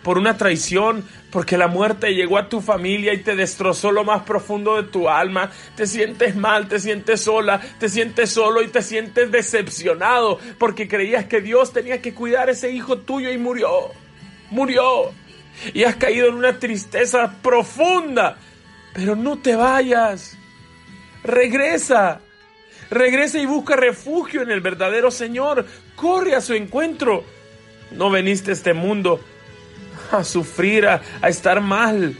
por 0.03 0.17
una 0.19 0.37
traición, 0.37 1.05
porque 1.31 1.59
la 1.59 1.69
muerte 1.69 2.15
llegó 2.15 2.39
a 2.39 2.49
tu 2.49 2.61
familia 2.61 3.13
y 3.13 3.19
te 3.19 3.37
destrozó 3.37 3.93
lo 3.93 4.05
más 4.05 4.23
profundo 4.23 4.77
de 4.77 4.89
tu 4.89 5.09
alma. 5.09 5.51
Te 5.77 5.87
sientes 5.87 6.37
mal, 6.37 6.69
te 6.69 6.81
sientes 6.81 7.21
sola, 7.21 7.61
te 7.79 7.89
sientes 7.89 8.31
solo 8.31 8.63
y 8.63 8.69
te 8.69 8.83
sientes 8.83 9.31
decepcionado 9.31 10.39
porque 10.59 10.89
creías 10.89 11.27
que 11.27 11.41
Dios 11.41 11.73
tenía 11.73 12.01
que 12.01 12.15
cuidar 12.15 12.49
a 12.49 12.53
ese 12.53 12.71
hijo 12.71 12.99
tuyo 12.99 13.31
y 13.31 13.39
murió. 13.39 13.91
Murió. 14.51 15.13
Y 15.75 15.85
has 15.85 15.97
caído 15.97 16.29
en 16.29 16.35
una 16.35 16.59
tristeza 16.59 17.37
profunda. 17.43 18.39
Pero 18.95 19.15
no 19.15 19.39
te 19.39 19.55
vayas. 19.55 20.37
Regresa. 21.23 22.21
Regresa 22.91 23.39
y 23.39 23.47
busca 23.47 23.77
refugio 23.77 24.43
en 24.43 24.51
el 24.51 24.63
verdadero 24.63 25.11
Señor. 25.11 25.67
Corre 25.95 26.35
a 26.35 26.41
su 26.41 26.55
encuentro. 26.55 27.23
No 27.93 28.11
veniste 28.11 28.51
a 28.51 28.55
este 28.55 28.73
mundo 28.73 29.21
a 30.11 30.25
sufrir, 30.25 30.87
a, 30.87 31.01
estar 31.29 31.61
mal. 31.61 32.17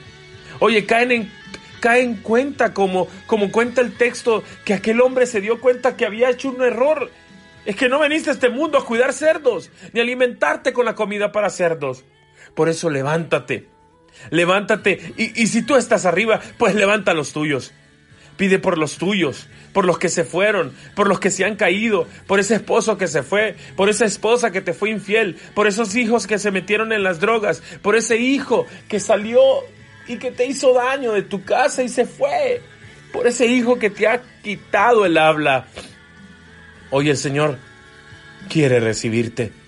Oye, 0.59 0.87
caen 0.87 1.13
en, 1.13 1.33
caen 1.81 2.17
cuenta, 2.17 2.75
como, 2.75 3.09
como 3.27 3.51
cuenta 3.51 3.81
el 3.81 3.97
texto, 3.97 4.43
que 4.65 4.75
aquel 4.75 5.01
hombre 5.01 5.27
se 5.27 5.41
dio 5.41 5.61
cuenta 5.61 5.97
que 5.97 6.07
había 6.07 6.31
hecho 6.31 6.51
un 6.51 6.63
error. 6.63 7.11
Es 7.65 7.77
que 7.77 7.89
no 7.89 7.99
veniste 7.99 8.31
a 8.31 8.33
este 8.33 8.49
mundo 8.49 8.79
a 8.79 8.85
cuidar 8.85 9.13
cerdos, 9.13 9.71
ni 9.93 10.01
alimentarte 10.01 10.73
con 10.73 10.87
la 10.87 10.95
comida 10.95 11.33
para 11.33 11.51
cerdos. 11.51 12.05
Por 12.55 12.69
eso 12.69 12.91
levántate, 12.91 13.69
levántate, 14.31 15.15
y, 15.17 15.43
y 15.43 15.47
si 15.47 15.63
tú 15.63 15.77
estás 15.77 16.07
arriba, 16.07 16.41
pues 16.59 16.75
levanta 16.75 17.15
los 17.15 17.33
tuyos. 17.33 17.73
Pide 18.37 18.59
por 18.59 18.79
los 18.79 18.97
tuyos, 18.97 19.49
por 19.73 19.85
los 19.85 19.99
que 19.99 20.09
se 20.09 20.25
fueron, 20.25 20.73
por 20.95 21.09
los 21.09 21.21
que 21.21 21.31
se 21.31 21.45
han 21.45 21.57
caído, 21.57 22.07
por 22.27 22.41
ese 22.41 22.55
esposo 22.57 22.99
que 22.99 23.07
se 23.07 23.23
fue, 23.23 23.57
por 23.77 23.89
esa 23.89 24.05
esposa 24.05 24.51
que 24.51 24.61
te 24.61 24.73
fue 24.73 24.91
infiel, 24.91 25.37
por 25.55 25.67
esos 25.67 25.95
hijos 25.95 26.27
que 26.27 26.39
se 26.39 26.51
metieron 26.51 26.93
en 26.93 27.03
las 27.03 27.21
drogas, 27.21 27.63
por 27.83 27.97
ese 27.97 28.17
hijo 28.17 28.67
que 28.89 29.01
salió 29.01 29.41
y 30.09 30.17
que 30.17 30.31
te 30.31 30.47
hizo 30.47 30.75
daño 30.75 31.13
de 31.13 31.23
tu 31.23 31.45
casa 31.45 31.83
y 31.83 31.89
se 31.89 32.07
fue, 32.07 32.63
por 33.13 33.27
ese 33.27 33.47
hijo 33.47 33.79
que 33.79 33.91
te 33.91 34.09
ha 34.09 34.23
quitado 34.43 35.05
el 35.05 35.19
habla. 35.19 35.67
Hoy 36.91 37.11
el 37.11 37.17
Señor 37.17 37.59
quiere 38.49 38.81
recibirte. 38.81 39.60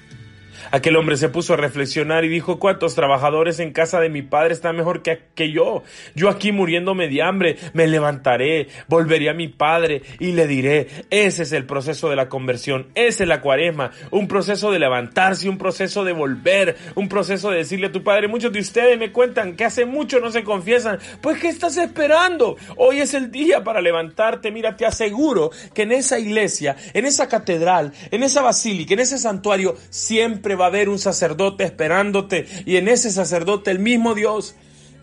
Aquel 0.73 0.97
hombre 0.97 1.19
se 1.19 1.29
puso 1.29 1.53
a 1.53 1.59
reflexionar 1.59 2.25
y 2.25 2.31
dijo, 2.31 2.59
¿cuántos 2.59 2.95
trabajadores 2.95 3.61
en 3.61 3.75
casa 3.75 4.01
de 4.01 4.09
mi 4.09 4.23
padre 4.23 4.55
están 4.55 4.75
mejor 4.75 5.03
que, 5.03 5.53
yo? 5.53 5.83
Yo 6.15 6.31
aquí 6.31 6.51
muriéndome 6.51 7.09
de 7.09 7.21
hambre, 7.21 7.59
me 7.75 7.87
levantaré, 7.87 8.69
volveré 8.89 9.29
a 9.29 9.35
mi 9.35 9.49
padre 9.49 10.01
y 10.19 10.33
le 10.33 10.47
diré, 10.47 10.87
ese 11.11 11.43
es 11.43 11.53
el 11.53 11.67
proceso 11.67 12.09
de 12.09 12.17
la 12.17 12.31
conversión, 12.31 12.87
esa 12.95 13.25
es 13.25 13.29
la 13.29 13.43
cuaresma, 13.43 13.91
un 14.11 14.27
proceso 14.29 14.73
de 14.73 14.79
levantarse, 14.79 15.47
un 15.47 15.59
proceso 15.59 16.05
de 16.05 16.13
volver, 16.13 16.79
un 16.95 17.07
proceso 17.07 17.51
de 17.51 17.59
decirle 17.59 17.89
a 17.89 17.93
tu 17.93 18.03
padre, 18.03 18.27
muchos 18.27 18.51
de 18.51 18.61
ustedes 18.61 18.99
me 18.99 19.13
cuentan 19.13 19.57
que 19.57 19.67
hace 19.67 19.85
mucho 19.85 20.21
no 20.21 20.31
se 20.31 20.43
confiesan, 20.43 20.99
pues 21.21 21.39
¿qué 21.39 21.49
estás 21.49 21.77
esperando? 21.77 22.57
Hoy 22.79 23.01
es 23.01 23.13
el 23.13 23.31
día 23.31 23.63
para 23.63 23.83
levantarte, 23.83 24.51
mira, 24.51 24.75
te 24.75 24.87
aseguro 24.87 25.51
que 25.75 25.83
en 25.83 25.93
esa 25.93 26.19
iglesia, 26.19 26.77
en 26.95 27.05
esa 27.05 27.29
catedral, 27.29 27.93
en 28.11 28.23
esa 28.23 28.41
basílica, 28.41 28.95
en 28.95 29.01
ese 29.01 29.19
santuario, 29.19 29.77
siempre 29.91 30.55
va 30.55 30.62
va 30.63 30.67
a 30.67 30.69
haber 30.69 30.89
un 30.89 30.99
sacerdote 30.99 31.65
esperándote 31.65 32.47
y 32.65 32.77
en 32.77 32.89
ese 32.89 33.11
sacerdote 33.11 33.71
el 33.73 33.81
mismo 33.81 34.15
Dios. 34.15 34.55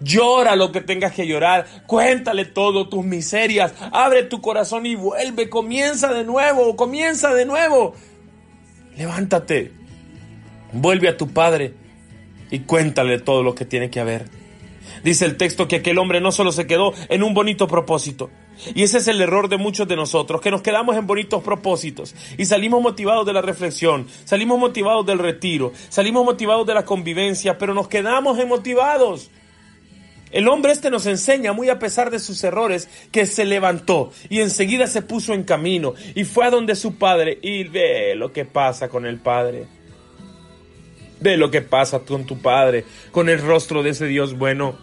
Llora 0.02 0.56
lo 0.56 0.72
que 0.72 0.80
tengas 0.80 1.12
que 1.12 1.28
llorar, 1.28 1.66
cuéntale 1.86 2.46
todo, 2.46 2.88
tus 2.88 3.04
miserias, 3.04 3.74
abre 3.92 4.24
tu 4.24 4.40
corazón 4.40 4.86
y 4.86 4.96
vuelve, 4.96 5.50
comienza 5.50 6.14
de 6.14 6.24
nuevo, 6.24 6.78
comienza 6.78 7.34
de 7.34 7.46
nuevo. 7.46 7.96
Levántate, 8.96 9.74
vuelve 10.72 11.10
a 11.10 11.18
tu 11.18 11.28
Padre 11.28 11.74
y 12.50 12.60
cuéntale 12.60 13.20
todo 13.20 13.44
lo 13.44 13.56
que 13.56 13.66
tiene 13.66 13.90
que 13.90 14.00
haber. 14.00 14.26
Dice 15.04 15.26
el 15.26 15.36
texto 15.36 15.68
que 15.68 15.78
aquel 15.78 15.98
hombre 15.98 16.22
no 16.22 16.32
solo 16.32 16.54
se 16.54 16.66
quedó 16.66 16.94
en 17.10 17.22
un 17.22 17.34
bonito 17.34 17.68
propósito, 17.68 18.30
y 18.76 18.84
ese 18.84 18.98
es 18.98 19.08
el 19.08 19.22
error 19.22 19.50
de 19.50 19.58
muchos 19.58 19.88
de 19.88 19.96
nosotros, 19.96 20.42
que 20.42 20.52
nos 20.52 20.62
quedamos 20.62 20.96
en 20.96 21.08
bonitos 21.08 21.42
propósitos 21.44 22.16
y 22.38 22.46
salimos 22.46 22.82
motivados 22.82 23.26
de 23.26 23.34
la 23.34 23.42
reflexión, 23.42 24.08
salimos 24.26 24.60
motivados 24.60 25.06
del 25.06 25.20
retiro, 25.20 25.72
salimos 25.90 26.26
motivados 26.26 26.68
de 26.68 26.74
la 26.74 26.86
convivencia, 26.86 27.58
pero 27.58 27.74
nos 27.74 27.88
quedamos 27.88 28.38
emotivados. 28.40 29.30
El 30.32 30.48
hombre 30.48 30.72
este 30.72 30.92
nos 30.92 31.08
enseña, 31.08 31.54
muy 31.54 31.70
a 31.70 31.80
pesar 31.80 32.12
de 32.12 32.20
sus 32.20 32.44
errores, 32.44 32.88
que 33.12 33.26
se 33.26 33.46
levantó 33.46 34.12
y 34.30 34.42
enseguida 34.42 34.86
se 34.86 35.02
puso 35.02 35.34
en 35.34 35.44
camino 35.44 35.96
y 36.14 36.24
fue 36.24 36.46
a 36.46 36.52
donde 36.52 36.76
su 36.76 36.98
padre 36.98 37.40
y 37.42 37.64
ve 37.64 38.14
lo 38.16 38.32
que 38.32 38.46
pasa 38.46 38.90
con 38.90 39.06
el 39.06 39.18
padre. 39.18 39.66
Ve 41.20 41.36
lo 41.36 41.50
que 41.50 41.62
pasa 41.62 42.00
con 42.00 42.26
tu 42.26 42.42
padre, 42.42 42.86
con 43.12 43.28
el 43.28 43.42
rostro 43.42 43.82
de 43.82 43.90
ese 43.90 44.06
Dios 44.06 44.38
bueno. 44.38 44.78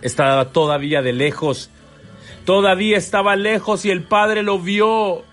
Estaba 0.00 0.50
todavía 0.50 1.02
de 1.02 1.12
lejos 1.12 1.70
Todavía 2.44 2.98
estaba 2.98 3.36
lejos 3.36 3.84
y 3.84 3.90
el 3.90 4.02
Padre 4.02 4.42
lo 4.42 4.58
vio. 4.58 5.24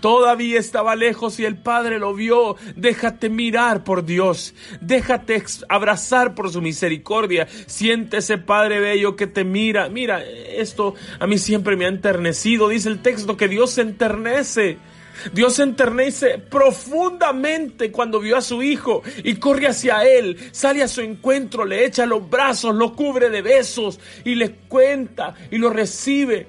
Todavía 0.00 0.58
estaba 0.58 0.96
lejos 0.96 1.38
y 1.40 1.44
el 1.44 1.56
Padre 1.56 1.98
lo 1.98 2.14
vio. 2.14 2.56
Déjate 2.76 3.28
mirar 3.28 3.84
por 3.84 4.04
Dios. 4.04 4.54
Déjate 4.80 5.42
abrazar 5.68 6.34
por 6.34 6.50
su 6.50 6.62
misericordia. 6.62 7.48
Siente 7.66 8.18
ese 8.18 8.38
Padre 8.38 8.80
bello 8.80 9.16
que 9.16 9.26
te 9.26 9.44
mira. 9.44 9.88
Mira, 9.88 10.22
esto 10.24 10.94
a 11.18 11.26
mí 11.26 11.38
siempre 11.38 11.76
me 11.76 11.84
ha 11.84 11.88
enternecido. 11.88 12.68
Dice 12.68 12.88
el 12.88 13.02
texto 13.02 13.36
que 13.36 13.48
Dios 13.48 13.72
se 13.72 13.82
enternece. 13.82 14.78
Dios 15.34 15.54
se 15.54 15.64
enternece 15.64 16.38
profundamente 16.38 17.92
cuando 17.92 18.20
vio 18.20 18.38
a 18.38 18.40
su 18.40 18.62
hijo 18.62 19.02
y 19.22 19.34
corre 19.34 19.66
hacia 19.66 20.02
él, 20.04 20.38
sale 20.50 20.82
a 20.82 20.88
su 20.88 21.02
encuentro, 21.02 21.66
le 21.66 21.84
echa 21.84 22.06
los 22.06 22.30
brazos, 22.30 22.74
lo 22.74 22.94
cubre 22.94 23.28
de 23.28 23.42
besos 23.42 24.00
y 24.24 24.34
le 24.34 24.52
cuenta 24.52 25.34
y 25.50 25.58
lo 25.58 25.68
recibe. 25.68 26.46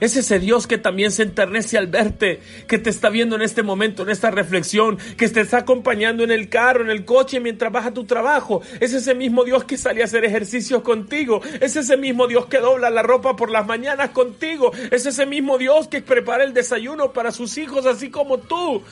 Es 0.00 0.16
ese 0.16 0.38
Dios 0.38 0.66
que 0.66 0.78
también 0.78 1.10
se 1.10 1.22
enternece 1.22 1.78
al 1.78 1.88
verte, 1.88 2.40
que 2.66 2.78
te 2.78 2.90
está 2.90 3.08
viendo 3.08 3.36
en 3.36 3.42
este 3.42 3.62
momento, 3.62 4.02
en 4.02 4.10
esta 4.10 4.30
reflexión, 4.30 4.98
que 5.16 5.28
te 5.28 5.40
está 5.40 5.58
acompañando 5.58 6.24
en 6.24 6.30
el 6.30 6.48
carro, 6.48 6.82
en 6.82 6.90
el 6.90 7.04
coche 7.04 7.40
mientras 7.40 7.72
vas 7.72 7.86
a 7.86 7.94
tu 7.94 8.04
trabajo. 8.04 8.62
Es 8.80 8.92
ese 8.92 9.14
mismo 9.14 9.44
Dios 9.44 9.64
que 9.64 9.76
sale 9.76 10.02
a 10.02 10.04
hacer 10.04 10.24
ejercicios 10.24 10.82
contigo. 10.82 11.40
Es 11.60 11.76
ese 11.76 11.96
mismo 11.96 12.26
Dios 12.26 12.46
que 12.46 12.58
dobla 12.58 12.90
la 12.90 13.02
ropa 13.02 13.36
por 13.36 13.50
las 13.50 13.66
mañanas 13.66 14.10
contigo. 14.10 14.72
Es 14.90 15.06
ese 15.06 15.26
mismo 15.26 15.58
Dios 15.58 15.88
que 15.88 16.02
prepara 16.02 16.44
el 16.44 16.54
desayuno 16.54 17.12
para 17.12 17.32
sus 17.32 17.58
hijos 17.58 17.86
así 17.86 18.10
como 18.10 18.38
tú. 18.38 18.82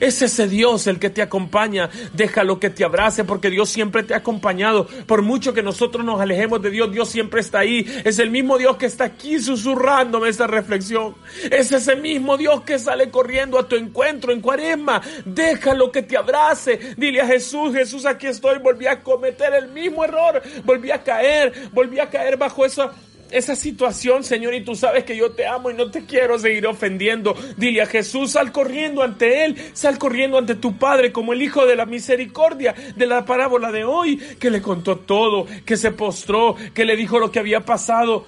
Es 0.00 0.22
ese 0.22 0.48
Dios 0.48 0.86
el 0.86 0.98
que 0.98 1.10
te 1.10 1.22
acompaña. 1.22 1.90
Déjalo 2.12 2.60
que 2.60 2.70
te 2.70 2.84
abrace 2.84 3.24
porque 3.24 3.50
Dios 3.50 3.68
siempre 3.68 4.02
te 4.02 4.14
ha 4.14 4.18
acompañado. 4.18 4.86
Por 5.06 5.22
mucho 5.22 5.52
que 5.52 5.62
nosotros 5.62 6.04
nos 6.04 6.20
alejemos 6.20 6.62
de 6.62 6.70
Dios, 6.70 6.92
Dios 6.92 7.08
siempre 7.08 7.40
está 7.40 7.60
ahí. 7.60 7.84
Es 8.04 8.18
el 8.18 8.30
mismo 8.30 8.58
Dios 8.58 8.76
que 8.76 8.86
está 8.86 9.04
aquí 9.04 9.38
susurrándome 9.38 10.28
esta 10.28 10.46
reflexión. 10.46 11.14
Es 11.50 11.72
ese 11.72 11.96
mismo 11.96 12.36
Dios 12.36 12.62
que 12.62 12.78
sale 12.78 13.10
corriendo 13.10 13.58
a 13.58 13.68
tu 13.68 13.76
encuentro 13.76 14.32
en 14.32 14.40
cuaresma. 14.40 15.02
Déjalo 15.24 15.90
que 15.90 16.02
te 16.02 16.16
abrace. 16.16 16.94
Dile 16.96 17.20
a 17.20 17.26
Jesús, 17.26 17.74
Jesús, 17.74 18.06
aquí 18.06 18.26
estoy. 18.26 18.58
Volví 18.58 18.86
a 18.86 19.02
cometer 19.02 19.52
el 19.54 19.68
mismo 19.68 20.04
error. 20.04 20.42
Volví 20.64 20.90
a 20.90 21.02
caer. 21.02 21.70
Volví 21.72 21.98
a 21.98 22.08
caer 22.08 22.36
bajo 22.36 22.64
esa 22.64 22.92
esa 23.30 23.56
situación, 23.56 24.24
Señor, 24.24 24.54
y 24.54 24.64
tú 24.64 24.74
sabes 24.74 25.04
que 25.04 25.16
yo 25.16 25.30
te 25.30 25.46
amo 25.46 25.70
y 25.70 25.74
no 25.74 25.90
te 25.90 26.04
quiero 26.04 26.38
seguir 26.38 26.66
ofendiendo. 26.66 27.34
Dile 27.56 27.82
a 27.82 27.86
Jesús, 27.86 28.32
sal 28.32 28.52
corriendo 28.52 29.02
ante 29.02 29.44
Él, 29.44 29.56
sal 29.72 29.98
corriendo 29.98 30.38
ante 30.38 30.54
tu 30.54 30.78
Padre 30.78 31.12
como 31.12 31.32
el 31.32 31.42
Hijo 31.42 31.66
de 31.66 31.76
la 31.76 31.86
Misericordia 31.86 32.74
de 32.96 33.06
la 33.06 33.24
parábola 33.24 33.72
de 33.72 33.84
hoy, 33.84 34.16
que 34.38 34.50
le 34.50 34.62
contó 34.62 34.96
todo, 34.96 35.46
que 35.64 35.76
se 35.76 35.90
postró, 35.90 36.56
que 36.74 36.84
le 36.84 36.96
dijo 36.96 37.18
lo 37.18 37.30
que 37.30 37.38
había 37.38 37.60
pasado. 37.60 38.26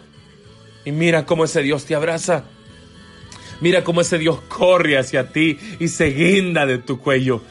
Y 0.84 0.92
mira 0.92 1.26
cómo 1.26 1.44
ese 1.44 1.62
Dios 1.62 1.84
te 1.84 1.94
abraza. 1.94 2.44
Mira 3.60 3.84
cómo 3.84 4.00
ese 4.00 4.18
Dios 4.18 4.40
corre 4.48 4.96
hacia 4.96 5.32
ti 5.32 5.58
y 5.78 5.88
se 5.88 6.06
guinda 6.06 6.64
de 6.64 6.78
tu 6.78 6.98
cuello. 6.98 7.42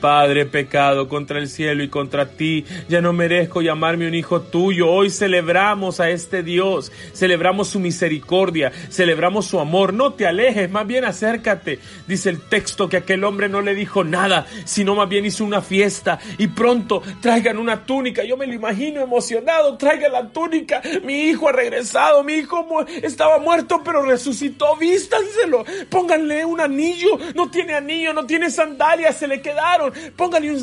Padre, 0.00 0.46
pecado 0.46 1.08
contra 1.08 1.38
el 1.38 1.48
cielo 1.48 1.82
y 1.82 1.88
contra 1.88 2.30
ti, 2.30 2.64
ya 2.88 3.00
no 3.00 3.12
merezco 3.12 3.62
llamarme 3.62 4.06
un 4.06 4.14
hijo 4.14 4.40
tuyo. 4.40 4.88
Hoy 4.88 5.10
celebramos 5.10 6.00
a 6.00 6.10
este 6.10 6.42
Dios, 6.42 6.92
celebramos 7.12 7.68
su 7.68 7.80
misericordia, 7.80 8.72
celebramos 8.90 9.46
su 9.46 9.60
amor. 9.60 9.92
No 9.92 10.12
te 10.12 10.26
alejes, 10.26 10.70
más 10.70 10.86
bien 10.86 11.04
acércate. 11.04 11.78
Dice 12.06 12.30
el 12.30 12.40
texto 12.40 12.88
que 12.88 12.98
aquel 12.98 13.24
hombre 13.24 13.48
no 13.48 13.60
le 13.60 13.74
dijo 13.74 14.04
nada, 14.04 14.46
sino 14.64 14.94
más 14.94 15.08
bien 15.08 15.26
hizo 15.26 15.44
una 15.44 15.62
fiesta 15.62 16.18
y 16.38 16.46
pronto 16.48 17.02
traigan 17.20 17.58
una 17.58 17.84
túnica. 17.84 18.24
Yo 18.24 18.36
me 18.36 18.46
lo 18.46 18.54
imagino 18.54 19.00
emocionado, 19.00 19.76
traigan 19.76 20.12
la 20.12 20.28
túnica. 20.28 20.80
Mi 21.04 21.28
hijo 21.28 21.48
ha 21.48 21.52
regresado, 21.52 22.24
mi 22.24 22.34
hijo 22.34 22.66
estaba 23.02 23.38
muerto 23.38 23.82
pero 23.84 24.02
resucitó, 24.02 24.76
vístanselo. 24.76 25.64
Pónganle 25.88 26.44
un 26.44 26.60
anillo, 26.60 27.18
no 27.34 27.50
tiene 27.50 27.74
anillo, 27.74 28.12
no 28.12 28.26
tiene 28.26 28.50
sandalias, 28.50 29.16
se 29.16 29.26
le 29.26 29.40
quedaron 29.40 29.87
pónganle 30.16 30.50
una 30.52 30.60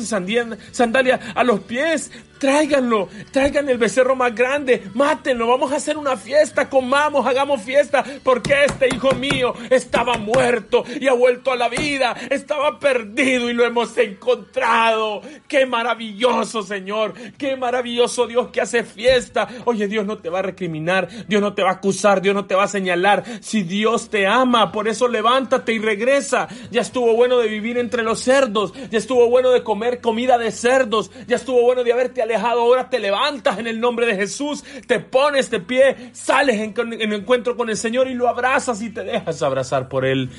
sandalia 0.72 1.20
a 1.34 1.44
los 1.44 1.60
pies, 1.60 2.10
tráiganlo, 2.38 3.08
traigan 3.30 3.68
el 3.68 3.78
becerro 3.78 4.16
más 4.16 4.34
grande, 4.34 4.90
mátenlo, 4.94 5.46
vamos 5.46 5.72
a 5.72 5.76
hacer 5.76 5.96
una 5.96 6.16
fiesta, 6.16 6.68
comamos, 6.68 7.26
hagamos 7.26 7.62
fiesta, 7.62 8.04
porque 8.22 8.64
este 8.64 8.94
hijo 8.94 9.12
mío 9.12 9.54
estaba 9.70 10.16
muerto 10.18 10.84
y 11.00 11.08
ha 11.08 11.12
vuelto 11.12 11.52
a 11.52 11.56
la 11.56 11.68
vida, 11.68 12.16
estaba 12.30 12.78
perdido 12.78 13.50
y 13.50 13.54
lo 13.54 13.64
hemos 13.64 13.96
encontrado. 13.98 15.20
Qué 15.48 15.66
maravilloso, 15.66 16.62
Señor, 16.62 17.14
qué 17.38 17.56
maravilloso 17.56 18.26
Dios 18.26 18.48
que 18.48 18.60
hace 18.60 18.84
fiesta. 18.84 19.48
Oye, 19.64 19.88
Dios 19.88 20.06
no 20.06 20.18
te 20.18 20.30
va 20.30 20.40
a 20.40 20.42
recriminar, 20.42 21.08
Dios 21.28 21.40
no 21.40 21.54
te 21.54 21.62
va 21.62 21.70
a 21.70 21.74
acusar, 21.74 22.20
Dios 22.20 22.34
no 22.34 22.46
te 22.46 22.54
va 22.54 22.64
a 22.64 22.68
señalar. 22.68 23.24
Si 23.40 23.62
Dios 23.62 24.10
te 24.10 24.26
ama, 24.26 24.72
por 24.72 24.88
eso 24.88 25.08
levántate 25.08 25.72
y 25.72 25.78
regresa. 25.78 26.48
Ya 26.70 26.80
estuvo 26.80 27.14
bueno 27.14 27.38
de 27.38 27.48
vivir 27.48 27.78
entre 27.78 28.02
los 28.02 28.20
cerdos, 28.20 28.72
ya 28.90 28.98
estuvo 28.98 29.28
bueno 29.28 29.50
de 29.50 29.62
comer 29.62 30.00
comida 30.00 30.38
de 30.38 30.50
cerdos, 30.50 31.10
ya 31.26 31.36
estuvo 31.36 31.62
bueno 31.62 31.84
de 31.84 31.92
haberte 31.92 32.22
alejado, 32.26 32.60
ahora 32.60 32.90
te 32.90 32.98
levantas 32.98 33.58
en 33.58 33.66
el 33.66 33.80
nombre 33.80 34.06
de 34.06 34.16
Jesús, 34.16 34.62
te 34.86 35.00
pones 35.00 35.50
de 35.50 35.60
pie, 35.60 36.10
sales 36.12 36.60
en, 36.60 36.74
en 36.92 37.12
encuentro 37.12 37.56
con 37.56 37.70
el 37.70 37.76
Señor 37.76 38.08
y 38.08 38.14
lo 38.14 38.28
abrazas 38.28 38.82
y 38.82 38.90
te 38.90 39.02
dejas 39.02 39.42
abrazar 39.42 39.88
por 39.88 40.04
Él. 40.04 40.30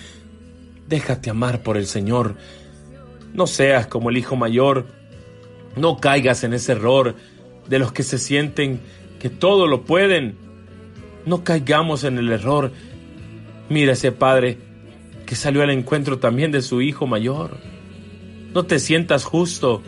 Déjate 0.88 1.30
amar 1.30 1.64
por 1.64 1.78
el 1.78 1.88
Señor. 1.88 2.36
No 3.34 3.46
seas 3.48 3.88
como 3.88 4.10
el 4.10 4.18
hijo 4.18 4.36
mayor. 4.36 4.86
No 5.76 5.98
caigas 5.98 6.44
en 6.44 6.54
ese 6.54 6.72
error 6.72 7.16
de 7.68 7.80
los 7.80 7.92
que 7.92 8.04
se 8.04 8.18
sienten 8.18 8.80
que 9.20 9.30
todo 9.30 9.68
lo 9.68 9.84
pueden. 9.84 10.38
No 11.26 11.44
caigamos 11.44 12.04
en 12.04 12.18
el 12.18 12.32
error. 12.32 12.72
Mira 13.70 13.94
ese 13.94 14.12
padre 14.12 14.58
que 15.26 15.36
salió 15.36 15.62
al 15.62 15.72
encuentro 15.72 16.20
también 16.20 16.52
de 16.52 16.62
su 16.62 16.82
hijo 16.82 17.06
mayor. 17.06 17.58
No 18.54 18.64
te 18.64 18.80
sientas 18.80 19.26
justo. 19.26 19.84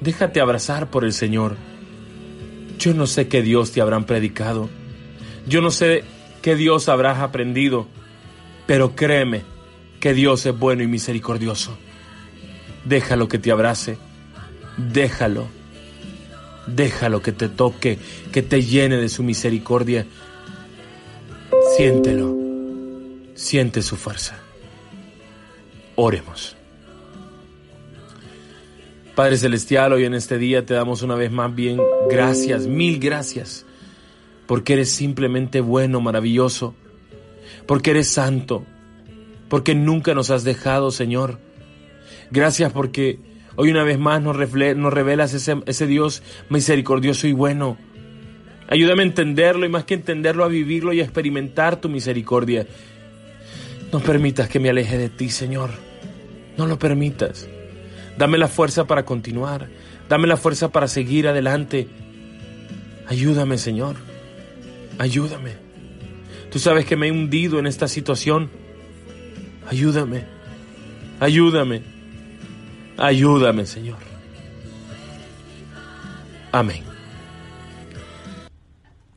Déjate 0.00 0.40
abrazar 0.40 0.90
por 0.90 1.04
el 1.04 1.12
Señor. 1.12 1.56
Yo 2.78 2.94
no 2.94 3.06
sé 3.06 3.28
qué 3.28 3.42
Dios 3.42 3.72
te 3.72 3.80
habrán 3.80 4.04
predicado. 4.04 4.68
Yo 5.46 5.60
no 5.60 5.70
sé 5.70 6.04
qué 6.42 6.56
Dios 6.56 6.88
habrás 6.88 7.18
aprendido. 7.18 7.86
Pero 8.66 8.94
créeme 8.94 9.42
que 10.00 10.12
Dios 10.12 10.44
es 10.46 10.58
bueno 10.58 10.82
y 10.82 10.86
misericordioso. 10.86 11.76
Déjalo 12.84 13.28
que 13.28 13.38
te 13.38 13.50
abrace. 13.50 13.98
Déjalo. 14.76 15.46
Déjalo 16.66 17.22
que 17.22 17.32
te 17.32 17.48
toque, 17.48 17.98
que 18.32 18.42
te 18.42 18.62
llene 18.62 18.96
de 18.96 19.08
su 19.08 19.22
misericordia. 19.22 20.04
Siéntelo. 21.76 22.36
Siente 23.34 23.82
su 23.82 23.96
fuerza. 23.96 24.38
Oremos. 25.94 26.55
Padre 29.16 29.38
Celestial, 29.38 29.94
hoy 29.94 30.04
en 30.04 30.12
este 30.12 30.36
día 30.36 30.66
te 30.66 30.74
damos 30.74 31.00
una 31.00 31.14
vez 31.14 31.32
más 31.32 31.54
bien 31.54 31.80
gracias, 32.10 32.66
mil 32.66 33.00
gracias, 33.00 33.64
porque 34.46 34.74
eres 34.74 34.90
simplemente 34.90 35.62
bueno, 35.62 36.02
maravilloso, 36.02 36.74
porque 37.64 37.92
eres 37.92 38.08
santo, 38.08 38.66
porque 39.48 39.74
nunca 39.74 40.12
nos 40.12 40.28
has 40.30 40.44
dejado, 40.44 40.90
Señor. 40.90 41.38
Gracias 42.30 42.70
porque 42.74 43.18
hoy 43.54 43.70
una 43.70 43.84
vez 43.84 43.98
más 43.98 44.20
nos, 44.20 44.36
nos 44.36 44.92
revelas 44.92 45.32
ese, 45.32 45.62
ese 45.64 45.86
Dios 45.86 46.22
misericordioso 46.50 47.26
y 47.26 47.32
bueno. 47.32 47.78
Ayúdame 48.68 49.02
a 49.02 49.06
entenderlo 49.06 49.64
y 49.64 49.70
más 49.70 49.84
que 49.84 49.94
entenderlo, 49.94 50.44
a 50.44 50.48
vivirlo 50.48 50.92
y 50.92 51.00
a 51.00 51.04
experimentar 51.04 51.80
tu 51.80 51.88
misericordia. 51.88 52.66
No 53.90 54.00
permitas 54.00 54.46
que 54.50 54.60
me 54.60 54.68
aleje 54.68 54.98
de 54.98 55.08
ti, 55.08 55.30
Señor. 55.30 55.70
No 56.58 56.66
lo 56.66 56.78
permitas. 56.78 57.48
Dame 58.18 58.38
la 58.38 58.48
fuerza 58.48 58.86
para 58.86 59.04
continuar. 59.04 59.68
Dame 60.08 60.26
la 60.26 60.36
fuerza 60.36 60.70
para 60.70 60.88
seguir 60.88 61.28
adelante. 61.28 61.88
Ayúdame, 63.06 63.58
Señor. 63.58 63.96
Ayúdame. 64.98 65.52
Tú 66.50 66.58
sabes 66.58 66.86
que 66.86 66.96
me 66.96 67.08
he 67.08 67.12
hundido 67.12 67.58
en 67.58 67.66
esta 67.66 67.88
situación. 67.88 68.50
Ayúdame. 69.68 70.24
Ayúdame. 71.20 71.82
Ayúdame, 72.96 73.66
Señor. 73.66 73.98
Amén. 76.52 76.82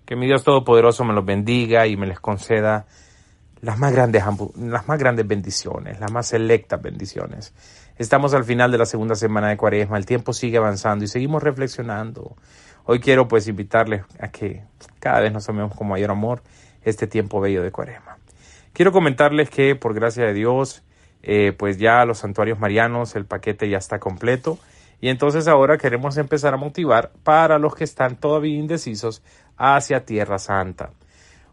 Que 0.05 0.15
mi 0.15 0.25
Dios 0.25 0.43
Todopoderoso 0.43 1.05
me 1.05 1.13
los 1.13 1.23
bendiga 1.23 1.87
y 1.87 1.95
me 1.95 2.07
les 2.07 2.19
conceda 2.19 2.87
las 3.61 3.77
más 3.77 3.93
grandes, 3.93 4.23
las 4.57 4.87
más 4.87 4.99
grandes 4.99 5.27
bendiciones, 5.27 5.99
las 5.99 6.11
más 6.11 6.27
selectas 6.27 6.81
bendiciones. 6.81 7.53
Estamos 7.99 8.33
al 8.33 8.45
final 8.45 8.71
de 8.71 8.77
la 8.77 8.85
segunda 8.85 9.13
semana 9.13 9.49
de 9.49 9.57
Cuaresma, 9.57 9.97
el 9.97 10.05
tiempo 10.05 10.31
sigue 10.31 10.55
avanzando 10.55 11.03
y 11.03 11.09
seguimos 11.09 11.43
reflexionando. 11.43 12.37
Hoy 12.85 13.01
quiero 13.01 13.27
pues 13.27 13.49
invitarles 13.49 14.03
a 14.21 14.29
que 14.29 14.63
cada 15.01 15.19
vez 15.19 15.33
nos 15.33 15.49
amemos 15.49 15.75
con 15.75 15.89
mayor 15.89 16.09
amor 16.09 16.41
este 16.85 17.07
tiempo 17.07 17.41
bello 17.41 17.61
de 17.61 17.73
Cuaresma. 17.73 18.17
Quiero 18.71 18.93
comentarles 18.93 19.49
que 19.49 19.75
por 19.75 19.93
gracia 19.93 20.23
de 20.23 20.33
Dios, 20.33 20.81
eh, 21.23 21.51
pues 21.51 21.77
ya 21.77 22.05
los 22.05 22.19
santuarios 22.19 22.57
marianos, 22.57 23.17
el 23.17 23.25
paquete 23.25 23.69
ya 23.69 23.79
está 23.79 23.99
completo. 23.99 24.57
Y 25.01 25.09
entonces 25.09 25.49
ahora 25.49 25.77
queremos 25.77 26.15
empezar 26.15 26.53
a 26.53 26.57
motivar 26.57 27.11
para 27.25 27.59
los 27.59 27.75
que 27.75 27.83
están 27.83 28.15
todavía 28.15 28.57
indecisos 28.57 29.21
hacia 29.57 30.05
Tierra 30.05 30.39
Santa 30.39 30.91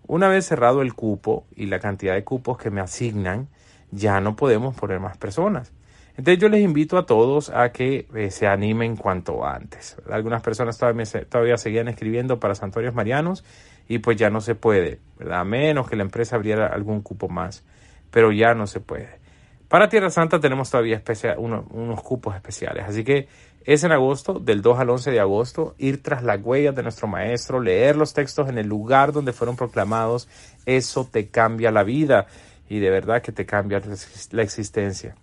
Una 0.07 0.29
vez 0.29 0.47
cerrado 0.47 0.83
el 0.83 0.95
cupo 0.95 1.45
y 1.57 1.67
la 1.67 1.81
cantidad 1.81 2.15
de 2.15 2.23
cupos 2.23 2.57
que 2.57 2.71
me 2.71 2.81
asignan, 2.81 3.49
ya 3.91 4.21
no 4.21 4.37
podemos 4.37 4.77
poner 4.77 5.01
más 5.01 5.17
personas. 5.17 5.73
Entonces 6.17 6.39
yo 6.39 6.49
les 6.49 6.63
invito 6.63 6.97
a 6.97 7.05
todos 7.05 7.51
a 7.51 7.71
que 7.73 8.09
eh, 8.15 8.31
se 8.31 8.47
animen 8.47 8.97
cuanto 8.97 9.45
antes. 9.45 9.97
Algunas 10.11 10.43
personas 10.43 10.79
todavía, 10.79 11.05
todavía 11.29 11.59
seguían 11.59 11.89
escribiendo 11.89 12.41
para 12.41 12.55
santuarios 12.55 12.95
marianos 12.95 13.45
y 13.87 13.99
pues 13.99 14.17
ya 14.17 14.31
no 14.31 14.41
se 14.41 14.55
puede. 14.55 15.01
A 15.31 15.45
menos 15.45 15.89
que 15.89 15.97
la 15.97 16.03
empresa 16.03 16.37
abriera 16.37 16.69
algún 16.69 17.03
cupo 17.03 17.29
más, 17.29 17.65
pero 18.11 18.33
ya 18.33 18.55
no 18.55 18.67
se 18.67 18.81
puede. 18.81 19.21
Para 19.69 19.89
Tierra 19.89 20.11
Santa 20.11 20.41
tenemos 20.41 20.71
todavía 20.71 21.03
unos 21.39 22.03
cupos 22.03 22.35
especiales, 22.37 22.85
así 22.87 23.03
que 23.03 23.29
es 23.65 23.83
en 23.83 23.91
agosto, 23.91 24.39
del 24.39 24.63
2 24.63 24.79
al 24.79 24.91
11 24.91 25.11
de 25.11 25.19
agosto, 25.19 25.75
ir 25.77 26.01
tras 26.01 26.23
las 26.23 26.41
huellas 26.41 26.77
de 26.77 26.85
nuestro 26.85 27.09
maestro, 27.09 27.61
leer 27.61 27.97
los 27.97 28.15
textos 28.15 28.49
en 28.49 28.59
el 28.59 28.69
lugar 28.69 29.13
donde 29.13 29.33
fueron 29.33 29.57
proclamados, 29.57 30.29
eso 30.67 31.09
te 31.11 31.29
cambia 31.31 31.73
la 31.73 31.83
vida 31.83 32.27
y 32.69 32.79
de 32.79 32.91
verdad 32.91 33.23
que 33.23 33.33
te 33.33 33.45
cambia 33.45 33.83
la 34.31 34.43
existencia. 34.43 35.17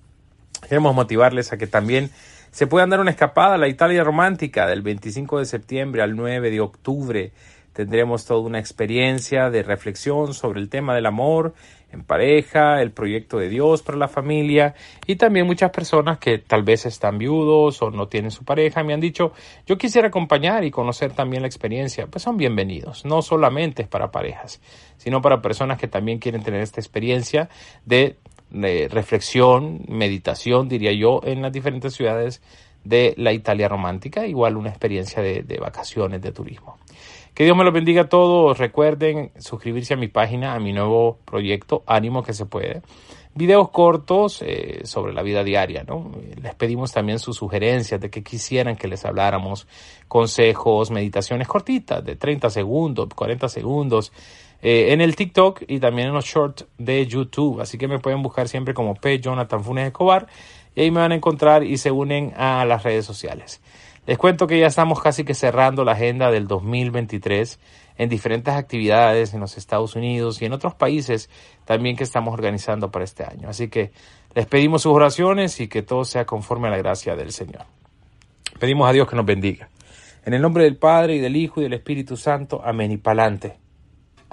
Queremos 0.73 0.95
motivarles 0.95 1.53
a 1.53 1.57
que 1.57 1.67
también 1.67 2.09
se 2.49 2.65
puedan 2.65 2.89
dar 2.89 2.99
una 2.99 3.11
escapada 3.11 3.53
a 3.53 3.57
la 3.59 3.67
Italia 3.67 4.03
romántica 4.03 4.65
del 4.65 4.81
25 4.81 5.37
de 5.37 5.45
septiembre 5.45 6.01
al 6.01 6.15
9 6.15 6.49
de 6.49 6.61
octubre. 6.61 7.31
Tendremos 7.73 8.25
toda 8.25 8.39
una 8.39 8.57
experiencia 8.57 9.51
de 9.51 9.61
reflexión 9.61 10.33
sobre 10.33 10.59
el 10.59 10.69
tema 10.69 10.95
del 10.95 11.05
amor 11.05 11.53
en 11.91 12.03
pareja, 12.03 12.81
el 12.81 12.89
proyecto 12.89 13.37
de 13.37 13.49
Dios 13.49 13.83
para 13.83 13.99
la 13.99 14.07
familia 14.07 14.73
y 15.05 15.15
también 15.15 15.45
muchas 15.45 15.69
personas 15.69 16.17
que 16.17 16.39
tal 16.39 16.63
vez 16.63 16.87
están 16.87 17.19
viudos 17.19 17.79
o 17.83 17.91
no 17.91 18.07
tienen 18.07 18.31
su 18.31 18.43
pareja 18.43 18.83
me 18.83 18.95
han 18.95 18.99
dicho 18.99 19.33
yo 19.67 19.77
quisiera 19.77 20.07
acompañar 20.07 20.63
y 20.63 20.71
conocer 20.71 21.11
también 21.11 21.43
la 21.43 21.47
experiencia. 21.47 22.07
Pues 22.07 22.23
son 22.23 22.35
bienvenidos. 22.35 23.05
No 23.05 23.21
solamente 23.21 23.83
es 23.83 23.87
para 23.87 24.09
parejas, 24.09 24.59
sino 24.97 25.21
para 25.21 25.39
personas 25.39 25.77
que 25.77 25.87
también 25.87 26.17
quieren 26.17 26.41
tener 26.41 26.61
esta 26.61 26.81
experiencia 26.81 27.47
de 27.85 28.17
de 28.53 28.87
reflexión, 28.87 29.81
meditación, 29.89 30.69
diría 30.69 30.93
yo, 30.93 31.19
en 31.23 31.41
las 31.41 31.51
diferentes 31.51 31.93
ciudades 31.93 32.41
de 32.83 33.13
la 33.17 33.33
Italia 33.33 33.67
romántica, 33.67 34.27
igual 34.27 34.57
una 34.57 34.69
experiencia 34.69 35.21
de, 35.21 35.57
vacaciones, 35.59 36.21
de 36.21 36.31
turismo. 36.31 36.77
Que 37.33 37.45
Dios 37.45 37.57
me 37.57 37.63
lo 37.63 37.71
bendiga 37.71 38.03
a 38.03 38.09
todos. 38.09 38.59
Recuerden 38.59 39.31
suscribirse 39.39 39.95
a 39.95 39.97
mi 39.97 40.07
página, 40.07 40.53
a 40.53 40.59
mi 40.59 40.71
nuevo 40.71 41.17
proyecto, 41.25 41.83
Ánimo 41.87 42.21
que 42.21 42.33
se 42.33 42.45
puede. 42.45 42.83
Videos 43.35 43.69
cortos 43.69 44.43
eh, 44.45 44.81
sobre 44.83 45.11
la 45.11 45.23
vida 45.23 45.43
diaria, 45.43 45.83
¿no? 45.83 46.11
Les 46.41 46.53
pedimos 46.53 46.91
también 46.91 47.17
sus 47.17 47.37
sugerencias 47.37 47.99
de 47.99 48.11
que 48.11 48.21
quisieran 48.21 48.75
que 48.75 48.87
les 48.87 49.05
habláramos, 49.05 49.67
consejos, 50.07 50.91
meditaciones 50.91 51.47
cortitas 51.47 52.05
de 52.05 52.15
30 52.15 52.51
segundos, 52.51 53.09
40 53.15 53.49
segundos, 53.49 54.11
eh, 54.61 54.93
en 54.93 55.01
el 55.01 55.15
TikTok 55.15 55.63
y 55.67 55.79
también 55.79 56.09
en 56.09 56.13
los 56.13 56.25
shorts 56.25 56.65
de 56.77 57.07
YouTube. 57.07 57.59
Así 57.59 57.79
que 57.79 57.87
me 57.87 57.99
pueden 57.99 58.21
buscar 58.21 58.47
siempre 58.47 58.75
como 58.75 58.93
P. 58.93 59.19
Jonathan 59.19 59.63
Funes 59.63 59.87
Escobar 59.87 60.27
y 60.75 60.81
ahí 60.81 60.91
me 60.91 60.99
van 60.99 61.11
a 61.11 61.15
encontrar 61.15 61.63
y 61.63 61.77
se 61.77 61.91
unen 61.91 62.33
a 62.37 62.63
las 62.65 62.83
redes 62.83 63.05
sociales. 63.05 63.61
Les 64.05 64.17
cuento 64.17 64.47
que 64.47 64.59
ya 64.59 64.67
estamos 64.67 65.01
casi 65.01 65.23
que 65.23 65.33
cerrando 65.33 65.83
la 65.83 65.93
agenda 65.93 66.29
del 66.29 66.47
2023 66.47 67.59
en 67.97 68.09
diferentes 68.09 68.53
actividades 68.53 69.33
en 69.33 69.39
los 69.39 69.57
Estados 69.57 69.95
Unidos 69.95 70.41
y 70.41 70.45
en 70.45 70.53
otros 70.53 70.75
países 70.75 71.29
también 71.65 71.95
que 71.95 72.03
estamos 72.03 72.33
organizando 72.33 72.91
para 72.91 73.05
este 73.05 73.23
año. 73.23 73.49
Así 73.49 73.69
que 73.69 73.91
les 74.35 74.45
pedimos 74.45 74.83
sus 74.83 74.93
oraciones 74.93 75.59
y 75.59 75.67
que 75.67 75.81
todo 75.81 76.05
sea 76.05 76.25
conforme 76.25 76.67
a 76.67 76.71
la 76.71 76.77
gracia 76.77 77.15
del 77.15 77.31
Señor. 77.31 77.65
Pedimos 78.59 78.89
a 78.89 78.93
Dios 78.93 79.09
que 79.09 79.15
nos 79.15 79.25
bendiga. 79.25 79.69
En 80.25 80.33
el 80.33 80.41
nombre 80.41 80.63
del 80.63 80.77
Padre 80.77 81.15
y 81.15 81.19
del 81.19 81.35
Hijo 81.35 81.59
y 81.59 81.63
del 81.63 81.73
Espíritu 81.73 82.17
Santo. 82.17 82.61
Amén 82.63 82.91
y 82.91 82.97
palante 82.97 83.63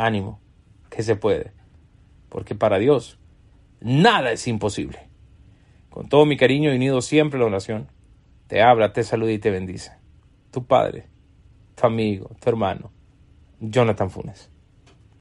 ánimo, 0.01 0.41
que 0.89 1.03
se 1.03 1.17
puede, 1.17 1.53
porque 2.29 2.55
para 2.55 2.79
Dios 2.79 3.19
nada 3.81 4.33
es 4.33 4.47
imposible. 4.49 5.09
Con 5.91 6.09
todo 6.09 6.25
mi 6.25 6.37
cariño 6.37 6.73
y 6.73 6.77
unido 6.77 7.03
siempre 7.03 7.39
a 7.39 7.41
la 7.41 7.49
oración, 7.49 7.89
te 8.47 8.63
abra, 8.63 8.93
te 8.93 9.03
saluda 9.03 9.33
y 9.33 9.39
te 9.39 9.51
bendice. 9.51 9.93
Tu 10.51 10.65
padre, 10.65 11.07
tu 11.75 11.87
amigo, 11.87 12.31
tu 12.41 12.49
hermano, 12.49 12.93
Jonathan 13.61 14.11
Funes. 14.11 14.49